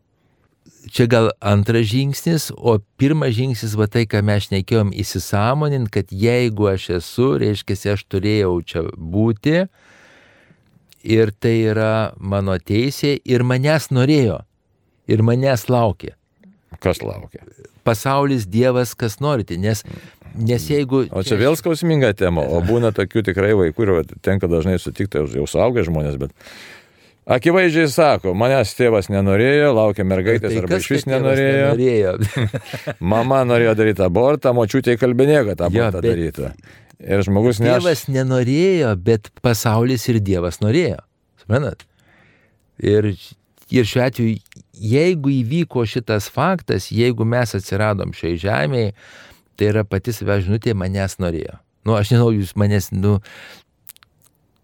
Čia 0.92 1.04
gal 1.12 1.28
antras 1.44 1.88
žingsnis, 1.90 2.48
o 2.56 2.78
pirmas 3.00 3.34
žingsnis 3.36 3.76
va 3.76 3.84
tai, 3.92 4.06
ką 4.08 4.22
mes 4.24 4.46
šnekėjom, 4.48 4.94
įsisamonint, 4.96 5.90
kad 5.92 6.08
jeigu 6.12 6.70
aš 6.72 6.88
esu, 7.00 7.34
reiškia, 7.40 7.76
aš 7.96 8.04
turėjau 8.08 8.54
čia 8.64 8.84
būti, 8.96 9.66
ir 11.02 11.32
tai 11.32 11.56
yra 11.72 12.12
mano 12.18 12.56
teisė 12.58 13.16
ir 13.24 13.44
manęs 13.46 13.90
norėjo, 13.94 14.40
ir 15.10 15.22
manęs 15.26 15.68
laukė. 15.70 16.14
Kas 16.80 17.02
laukia? 17.02 17.44
Pasaulis, 17.84 18.46
Dievas, 18.48 18.94
kas 18.94 19.18
norite, 19.20 19.56
nes, 19.58 19.82
nes 20.36 20.66
jeigu... 20.70 21.06
O 21.16 21.22
čia 21.26 21.38
vėl 21.40 21.56
skausminga 21.58 22.12
tema, 22.16 22.44
o 22.44 22.60
būna 22.64 22.92
tokių 22.96 23.24
tikrai 23.30 23.54
vaikų 23.58 23.86
ir 23.86 24.12
tenka 24.24 24.48
dažnai 24.50 24.76
sutikti, 24.78 25.24
jau 25.34 25.46
suaugę 25.48 25.84
žmonės, 25.88 26.20
bet 26.20 26.34
akivaizdžiai 27.30 27.88
sako, 27.90 28.34
manęs 28.38 28.76
tėvas 28.78 29.10
nenorėjo, 29.12 29.72
laukia 29.76 30.06
mergaitės 30.08 30.52
tai 30.52 30.60
arba 30.62 30.80
iš 30.80 30.90
vis 30.92 31.08
nenorėjo. 31.08 31.72
nenorėjo. 31.72 32.14
Mama 33.12 33.42
norėjo 33.48 33.74
daryti 33.80 34.04
abortą, 34.06 34.54
močiutė 34.56 34.96
įkalbinėjo, 34.98 35.48
kad 35.50 35.66
abortą 35.68 36.04
ja, 36.04 36.06
darytų. 36.06 36.52
Ir 37.00 37.22
žmogus 37.24 37.60
ne. 37.60 37.70
Dievas 37.72 38.04
nenorėjo, 38.12 38.92
bet 39.00 39.30
pasaulis 39.44 40.04
ir 40.12 40.20
Dievas 40.20 40.60
norėjo. 40.60 41.00
Suprantat? 41.40 41.86
Ir, 42.80 43.12
ir 43.72 43.88
šiuo 43.88 44.02
atveju, 44.04 44.36
jeigu 44.76 45.32
įvyko 45.38 45.86
šitas 45.88 46.28
faktas, 46.32 46.90
jeigu 46.92 47.24
mes 47.28 47.56
atsiradom 47.56 48.12
šioje 48.16 48.42
žemėje, 48.44 48.92
tai 49.56 49.70
yra 49.72 49.84
pati 49.88 50.12
savęs 50.16 50.44
žinutė, 50.48 50.76
manęs 50.76 51.16
norėjo. 51.20 51.56
Nu, 51.88 51.96
aš 51.96 52.12
nežinau, 52.12 52.34
jūs 52.36 52.52
manęs, 52.60 52.90
nu, 52.92 53.16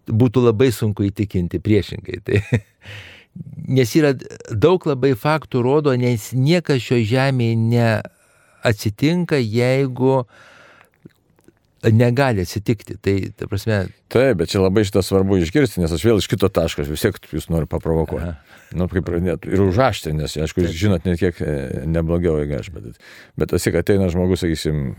būtų 0.07 0.43
labai 0.45 0.69
sunku 0.73 1.07
įtikinti 1.09 1.61
priešingai. 1.61 2.19
Tai, 2.25 2.41
nes 3.79 3.95
yra 3.97 4.13
daug 4.53 4.85
labai 4.85 5.15
faktų 5.17 5.63
rodo, 5.65 5.95
nes 5.97 6.29
niekas 6.37 6.85
šioje 6.85 7.09
žemėje 7.15 7.57
neatsitinka, 7.63 9.41
jeigu 9.41 10.13
uh, 10.19 10.45
negali 11.93 12.43
atsitikti. 12.45 12.97
Tai, 13.03 13.15
ta 13.37 13.47
prasme... 13.49 13.79
Taip, 14.13 14.37
bet 14.41 14.51
čia 14.51 14.61
labai 14.63 14.85
šitą 14.87 15.03
svarbu 15.05 15.39
išgirsti, 15.43 15.81
nes 15.83 15.93
aš 15.93 16.05
vėl 16.07 16.21
iš 16.21 16.29
kito 16.31 16.49
taško, 16.53 16.85
vis 16.87 17.05
tiek 17.05 17.19
jūs 17.33 17.49
noriu 17.53 17.69
paprovokuoti. 17.71 18.35
Nu, 18.77 18.89
kaip 18.91 19.07
pradėtų. 19.07 19.51
Ir 19.53 19.65
užašti, 19.67 20.13
nes, 20.17 20.35
aišku, 20.43 20.65
jūs 20.65 20.75
žinot, 20.75 21.07
net 21.07 21.19
kiek 21.21 21.41
e, 21.43 21.57
neblogiau, 21.87 22.39
jeigu 22.41 22.57
aš, 22.59 22.71
bet, 22.75 23.03
bet 23.39 23.55
esi, 23.55 23.71
kad 23.71 23.85
ateina 23.85 24.09
žmogus, 24.11 24.43
sakysim, 24.43 24.97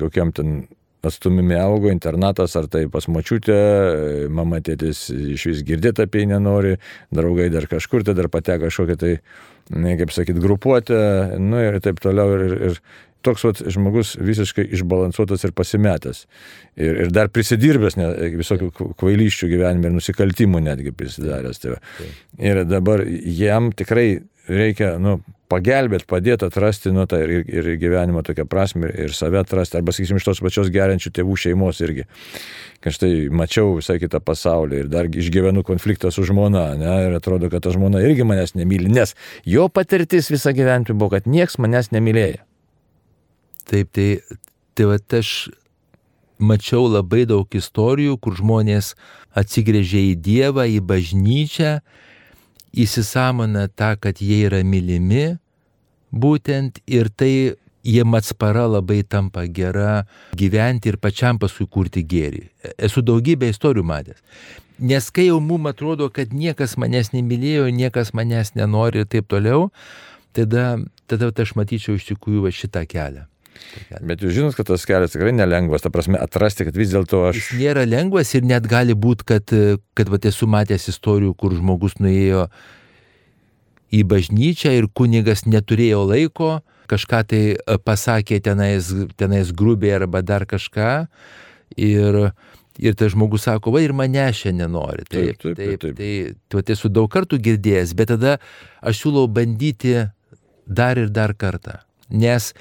kokiam 0.00 0.32
ten 0.36 0.62
atstumimi 1.02 1.56
augo, 1.56 1.88
internatas 1.90 2.56
ar 2.56 2.66
tai 2.68 2.84
pas 2.92 3.06
močiutę, 3.08 3.56
mama 4.32 4.60
tėtis 4.64 5.06
iš 5.10 5.46
vis 5.48 5.62
girdėti 5.66 6.04
apie 6.04 6.24
jį 6.24 6.32
nenori, 6.34 6.74
draugai 7.14 7.48
dar 7.52 7.68
kažkur, 7.70 8.04
tai 8.04 8.16
dar 8.18 8.28
pateko 8.32 8.68
kažkokia 8.68 8.98
tai, 9.00 9.14
ne, 9.72 9.94
kaip 10.00 10.12
sakyt, 10.12 10.40
grupuotė, 10.42 11.00
nu 11.40 11.62
ir 11.62 11.80
taip 11.84 12.02
toliau. 12.04 12.36
Ir, 12.36 12.56
ir 12.70 12.82
toks 13.26 13.44
vat, 13.46 13.62
žmogus 13.72 14.14
visiškai 14.20 14.66
išbalansuotas 14.78 15.44
ir 15.46 15.54
pasimetęs. 15.56 16.24
Ir, 16.80 17.04
ir 17.06 17.12
dar 17.14 17.30
prisidirbęs 17.32 17.98
ne, 18.00 18.10
visokių 18.40 18.70
kvailyščių 19.00 19.50
gyvenime 19.50 19.90
ir 19.90 19.96
nusikaltimų 19.98 20.62
netgi 20.68 20.94
prisidaręs. 20.96 21.62
Tai 21.62 21.76
ir 22.38 22.64
dabar 22.68 23.04
jam 23.06 23.70
tikrai 23.76 24.22
reikia, 24.50 24.94
nu, 25.02 25.20
pagelbėti, 25.50 26.06
padėti 26.08 26.46
atrasti 26.46 26.92
nu, 26.94 27.04
tą 27.10 27.20
ir, 27.24 27.32
ir 27.50 27.68
gyvenimo 27.80 28.22
tokią 28.26 28.46
prasme, 28.50 28.90
ir 29.04 29.14
save 29.16 29.40
atrasti, 29.42 29.78
arba, 29.80 29.94
sakysim, 29.94 30.20
iš 30.20 30.28
tos 30.28 30.42
pačios 30.44 30.70
geriančių 30.72 31.12
tėvų 31.18 31.38
šeimos 31.44 31.80
irgi. 31.84 32.06
Kad 32.84 32.96
štai 32.96 33.12
mačiau 33.34 33.74
visai 33.78 33.98
kitą 34.02 34.22
pasaulį 34.24 34.84
ir 34.84 34.92
dar 34.92 35.10
išgyvenu 35.10 35.64
konfliktą 35.66 36.12
su 36.14 36.24
žmona, 36.28 36.70
ne, 36.80 36.92
ir 37.08 37.18
atrodo, 37.18 37.50
kad 37.52 37.66
ta 37.66 37.74
žmona 37.74 38.02
irgi 38.06 38.26
manęs 38.26 38.56
nemyli, 38.58 38.92
nes 38.92 39.16
jo 39.48 39.68
patirtis 39.72 40.30
visą 40.32 40.54
gyvenimą 40.56 40.96
buvo, 40.96 41.16
kad 41.18 41.28
nieks 41.30 41.58
manęs 41.60 41.92
nemylėjo. 41.94 42.46
Taip, 43.70 43.92
tai, 43.94 44.08
tai 44.74 44.88
va 44.90 44.98
aš 44.98 45.50
mačiau 46.40 46.88
labai 46.88 47.26
daug 47.28 47.46
istorijų, 47.54 48.16
kur 48.18 48.34
žmonės 48.38 48.94
atsigrėžė 49.38 50.02
į 50.10 50.14
Dievą, 50.24 50.66
į 50.66 50.80
bažnyčią 50.82 51.78
įsisamona 52.70 53.68
tą, 53.68 53.94
kad 54.00 54.22
jie 54.22 54.44
yra 54.48 54.62
mylimi, 54.66 55.38
būtent 56.10 56.80
ir 56.90 57.10
tai 57.10 57.54
jiem 57.86 58.14
atspara 58.14 58.66
labai 58.68 59.02
tampa 59.02 59.46
gera 59.46 60.04
gyventi 60.36 60.90
ir 60.90 60.98
pačiam 61.00 61.38
paskui 61.40 61.66
kurti 61.66 62.04
gėrį. 62.04 62.44
Esu 62.78 63.02
daugybę 63.02 63.48
istorijų 63.50 63.86
matęs. 63.86 64.20
Nes 64.80 65.10
kai 65.12 65.26
jau 65.28 65.40
mum 65.44 65.68
atrodo, 65.68 66.08
kad 66.08 66.32
niekas 66.32 66.76
manęs 66.80 67.12
nemylėjo, 67.12 67.68
niekas 67.74 68.14
manęs 68.16 68.54
nenori 68.56 69.02
ir 69.02 69.10
taip 69.12 69.28
toliau, 69.28 69.68
tada, 70.32 70.78
tada 71.06 71.32
aš 71.36 71.52
matyčiau 71.58 71.98
iš 71.98 72.08
tikrųjų 72.12 72.52
šitą 72.62 72.86
kelią. 72.88 73.26
Bet 74.00 74.24
jūs 74.24 74.34
žinot, 74.36 74.56
kad 74.58 74.68
tas 74.70 74.84
kelias 74.88 75.14
tikrai 75.14 75.32
nelengvas, 75.36 75.84
ta 75.84 75.92
prasme 75.92 76.18
atrasti, 76.20 76.66
kad 76.68 76.76
vis 76.78 76.92
dėlto 76.94 77.22
aš... 77.30 77.38
Jis 77.38 77.60
nėra 77.60 77.86
lengvas 77.88 78.34
ir 78.38 78.46
net 78.48 78.66
gali 78.70 78.96
būti, 78.96 79.26
kad, 79.28 79.54
kad 79.98 80.12
va, 80.12 80.20
esu 80.30 80.48
matęs 80.50 80.88
istorijų, 80.92 81.34
kur 81.38 81.54
žmogus 81.58 81.98
nuėjo 82.02 82.48
į 83.90 84.04
bažnyčią 84.10 84.74
ir 84.78 84.88
kunigas 84.94 85.44
neturėjo 85.46 86.04
laiko, 86.08 86.52
kažką 86.90 87.22
tai 87.30 87.42
e, 87.54 87.78
pasakė 87.82 88.40
tenais, 88.44 88.90
tenais 89.18 89.50
grubiai 89.56 89.98
arba 90.00 90.22
dar 90.26 90.46
kažką. 90.50 90.92
Ir, 91.78 92.18
ir 92.82 92.96
tas 92.98 93.12
žmogus 93.14 93.46
sako, 93.46 93.74
va 93.74 93.82
ir 93.84 93.94
mane 93.96 94.24
šiandien 94.34 94.72
nori. 94.74 95.06
Taip, 95.06 95.38
taip, 95.42 95.58
taip. 95.58 95.82
taip. 95.82 95.98
Tai, 95.98 96.12
tai, 96.50 96.62
tai 96.66 96.76
esu 96.76 96.90
daug 96.90 97.10
kartų 97.12 97.38
girdėjęs, 97.46 97.94
bet 97.98 98.10
tada 98.14 98.38
aš 98.82 99.04
siūlau 99.04 99.28
bandyti 99.30 99.94
dar 100.66 100.98
ir 100.98 101.10
dar 101.14 101.34
kartą. 101.38 101.80
Nes 102.10 102.52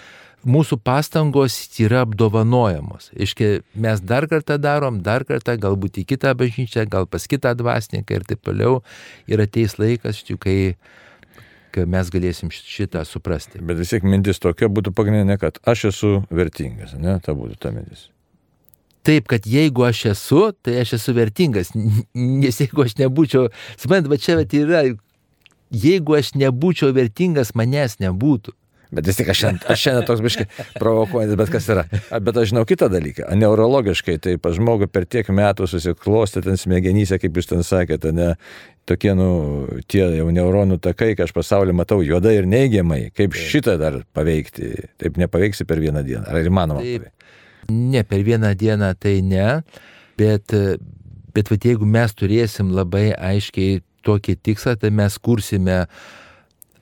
mūsų 0.47 0.79
pastangos 0.83 1.55
yra 1.81 2.03
apdovanojamos. 2.05 3.09
Iškia, 3.15 3.59
mes 3.75 4.01
dar 4.01 4.27
kartą 4.31 4.59
darom, 4.61 5.01
dar 5.03 5.25
kartą, 5.27 5.57
galbūt 5.59 6.01
į 6.01 6.05
kitą 6.13 6.33
bažnyčią, 6.39 6.85
gal 6.89 7.07
pas 7.07 7.27
kitą 7.27 7.55
dvasininką 7.59 8.19
ir 8.19 8.27
taip 8.29 8.43
toliau. 8.45 8.79
Ir 9.27 9.43
ateis 9.43 9.77
laikas, 9.79 10.21
kai, 10.39 10.75
kai 11.75 11.87
mes 11.89 12.11
galėsim 12.13 12.51
šitą 12.53 13.03
suprasti. 13.07 13.59
Bet 13.61 13.81
vis 13.81 13.91
tiek 13.91 14.05
mintis 14.07 14.39
tokia 14.39 14.71
būtų 14.71 14.95
pagrindinė, 14.95 15.39
kad 15.41 15.59
aš 15.67 15.89
esu 15.91 16.13
vertingas, 16.31 16.95
ne, 16.95 17.19
ta 17.23 17.35
būtų 17.35 17.59
ta 17.59 17.73
mintis. 17.75 18.07
Taip, 19.07 19.29
kad 19.31 19.45
jeigu 19.47 19.85
aš 19.87 20.09
esu, 20.11 20.49
tai 20.61 20.81
aš 20.81 20.97
esu 20.99 21.15
vertingas. 21.15 21.71
Nes 22.13 22.59
jeigu 22.59 22.83
aš 22.83 22.97
nebūčiau, 22.99 23.47
suprantat, 23.79 24.11
va 24.11 24.19
čia 24.19 24.35
bet 24.39 24.53
yra, 24.55 24.83
jeigu 25.71 26.17
aš 26.19 26.33
nebūčiau 26.37 26.91
vertingas, 26.95 27.55
manęs 27.57 27.99
nebūtų. 28.03 28.53
Bet 28.89 29.05
vis 29.05 29.19
tik 29.19 29.27
aš 29.29 29.43
šiandien, 29.43 29.65
aš 29.69 29.81
šiandien 29.85 30.05
toks 30.07 30.21
biškai 30.25 30.45
provokuojantis, 30.81 31.37
bet 31.37 31.51
kas 31.53 31.67
yra. 31.69 31.83
Bet 32.25 32.37
aš 32.41 32.49
žinau 32.49 32.63
kitą 32.69 32.87
dalyką. 32.89 33.27
Neurologiškai, 33.37 34.15
tai 34.23 34.33
pa 34.41 34.49
žmogų 34.55 34.87
per 34.89 35.05
tiek 35.05 35.29
metų 35.29 35.67
susiklosti 35.69 36.41
ten 36.45 36.57
smegenyse, 36.57 37.19
kaip 37.21 37.37
jūs 37.37 37.51
ten 37.51 37.61
sakėte, 37.65 38.09
ne, 38.17 38.31
tokie, 38.89 39.11
nu, 39.17 39.29
tie 39.85 40.01
jau 40.17 40.25
neuronų 40.33 40.79
takai, 40.81 41.11
kai 41.17 41.27
aš 41.27 41.33
pasaulį 41.37 41.75
matau 41.77 41.99
juodai 42.05 42.39
ir 42.39 42.49
neigiamai, 42.49 43.01
kaip 43.13 43.35
Taip. 43.35 43.43
šitą 43.51 43.77
dar 43.81 43.99
paveikti. 44.17 44.71
Taip 45.01 45.19
nepaveiksi 45.21 45.67
per 45.69 45.81
vieną 45.83 46.01
dieną. 46.07 46.25
Ar 46.25 46.49
įmanoma? 46.49 46.81
Taip. 46.81 47.11
Ne, 47.69 48.01
per 48.09 48.23
vieną 48.25 48.55
dieną 48.57 48.95
tai 48.97 49.19
ne, 49.21 49.59
bet, 50.17 50.55
bet 51.35 51.51
vat, 51.53 51.69
jeigu 51.69 51.85
mes 51.85 52.17
turėsim 52.17 52.73
labai 52.73 53.11
aiškiai 53.13 53.83
tokį 54.07 54.39
tikslą, 54.49 54.79
tai 54.81 54.89
mes 54.95 55.17
kursime 55.21 55.83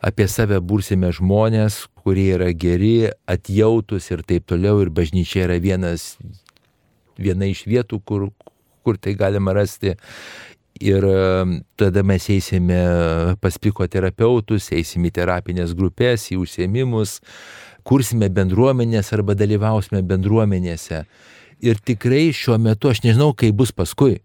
apie 0.03 0.27
save 0.29 0.59
bursime 0.61 1.09
žmonės, 1.13 1.85
kurie 2.03 2.29
yra 2.35 2.51
geri, 2.53 3.09
atjautus 3.29 4.11
ir 4.11 4.23
taip 4.27 4.47
toliau. 4.49 4.81
Ir 4.83 4.91
bažnyčia 4.93 5.45
yra 5.47 5.57
vienas, 5.61 6.15
viena 7.17 7.49
iš 7.49 7.65
vietų, 7.67 8.01
kur, 8.05 8.29
kur 8.85 8.99
tai 9.01 9.15
galima 9.17 9.55
rasti. 9.57 9.95
Ir 10.77 11.05
um, 11.09 11.55
tada 11.79 12.03
mes 12.05 12.27
eisime 12.29 12.77
pas 13.41 13.55
psichoterapeutus, 13.57 14.69
eisime 14.77 15.09
į 15.09 15.15
terapinės 15.15 15.73
grupės, 15.77 16.27
į 16.29 16.37
užsiemimus, 16.43 17.17
kursime 17.87 18.29
bendruomenės 18.29 19.09
arba 19.15 19.33
dalyvausime 19.37 20.03
bendruomenėse. 20.05 21.01
Ir 21.65 21.81
tikrai 21.81 22.27
šiuo 22.35 22.59
metu 22.61 22.91
aš 22.91 23.01
nežinau, 23.07 23.31
kaip 23.33 23.57
bus 23.57 23.73
paskui. 23.73 24.19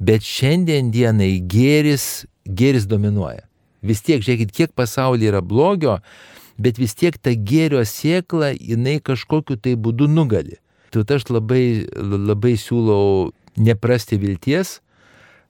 Bet 0.00 0.24
šiandien 0.24 0.88
dienai 0.94 1.34
gėris, 1.44 2.24
gėris 2.48 2.88
dominuoja. 2.88 3.49
Vis 3.82 4.02
tiek, 4.04 4.22
žiūrėkit, 4.24 4.52
kiek 4.52 4.74
pasaulyje 4.76 5.32
yra 5.32 5.40
blogio, 5.40 5.98
bet 6.60 6.80
vis 6.80 6.94
tiek 6.94 7.16
ta 7.16 7.32
gėrio 7.32 7.82
sėkla, 7.88 8.52
jinai 8.54 8.98
kažkokiu 9.00 9.56
tai 9.56 9.76
būdu 9.80 10.08
nugali. 10.10 10.60
Tai 10.90 11.04
aš 11.16 11.28
labai, 11.30 11.86
labai 11.96 12.56
siūlau 12.58 13.30
neprasti 13.56 14.18
vilties, 14.20 14.80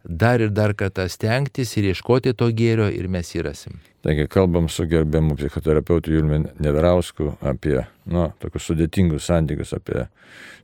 dar 0.05 0.40
ir 0.40 0.51
dar 0.51 0.74
kartą 0.74 1.09
stengtis 1.09 1.76
ir 1.76 1.90
ieškoti 1.92 2.32
to 2.34 2.48
gėrio 2.57 2.88
ir 2.92 3.09
mes 3.09 3.34
jį 3.34 3.44
rasim. 3.46 3.80
Taigi 4.01 4.24
kalbam 4.32 4.68
su 4.72 4.86
gerbiamu 4.88 5.36
psichoterapeutu 5.36 6.14
Julmin 6.14 6.46
Neverausku 6.59 7.34
apie 7.44 7.82
nu, 8.09 8.30
tokius 8.40 8.70
sudėtingus 8.70 9.28
santykius, 9.28 9.74
apie 9.76 10.07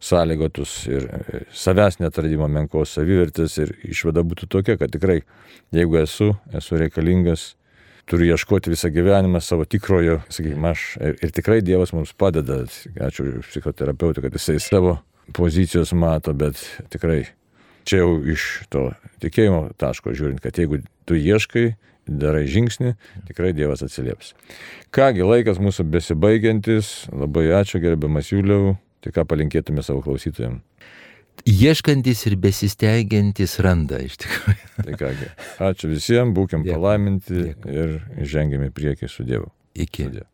sąlygotus 0.01 0.73
ir 0.89 1.05
savęs 1.53 2.01
netradimo 2.01 2.49
menkos 2.49 2.97
savivertės 2.97 3.59
ir 3.61 3.75
išvada 3.85 4.25
būtų 4.25 4.49
tokia, 4.49 4.79
kad 4.81 4.93
tikrai 4.93 5.21
jeigu 5.77 6.01
esu, 6.01 6.33
esu 6.57 6.81
reikalingas, 6.81 7.55
turiu 8.09 8.33
ieškoti 8.33 8.73
visą 8.73 8.91
gyvenimą 8.95 9.43
savo 9.43 9.67
tikrojo, 9.69 10.21
sakykime, 10.31 10.73
aš 10.73 10.87
ir, 11.03 11.19
ir 11.27 11.35
tikrai 11.37 11.61
Dievas 11.67 11.93
mums 11.93 12.15
padeda, 12.17 12.63
ačiū 13.09 13.43
psichoterapeutui, 13.51 14.25
kad 14.25 14.37
jisai 14.39 14.61
savo 14.63 14.97
pozicijos 15.37 15.93
mato, 15.93 16.33
bet 16.33 16.61
tikrai 16.93 17.25
čia 17.87 18.03
jau 18.03 18.13
iš 18.35 18.47
to 18.73 18.89
tikėjimo 19.23 19.71
taško 19.81 20.15
žiūrint, 20.17 20.43
kad 20.45 20.59
jeigu 20.59 20.83
tu 21.09 21.17
ieškai, 21.19 21.71
darai 22.07 22.45
žingsnį, 22.51 22.95
tikrai 23.31 23.53
Dievas 23.57 23.83
atsilieps. 23.87 24.35
Kągi, 24.95 25.25
laikas 25.27 25.59
mūsų 25.63 25.87
besibaigiantis, 25.91 27.09
labai 27.11 27.49
ačiū 27.59 27.81
gerbiamas 27.83 28.31
Juliau, 28.31 28.77
tai 29.03 29.15
ką 29.15 29.27
palinkėtume 29.29 29.83
savo 29.87 30.05
klausytojams. 30.07 30.63
Ieškantis 31.47 32.23
ir 32.31 32.39
besistengiantis 32.41 33.59
randa 33.63 33.99
iš 34.03 34.17
tikrųjų. 34.23 34.71
Tai 34.87 34.95
kągi, 35.03 35.27
ačiū 35.69 35.91
visiems, 35.93 36.33
būkim 36.35 36.65
Dėkui. 36.65 36.73
palaiminti 36.73 37.43
Dėkui. 37.43 37.75
ir 37.77 38.25
žengėme 38.33 38.71
priekį 38.75 39.11
su 39.13 39.27
Dievu. 39.29 39.51
Iki. 39.77 40.09
Sudė. 40.09 40.25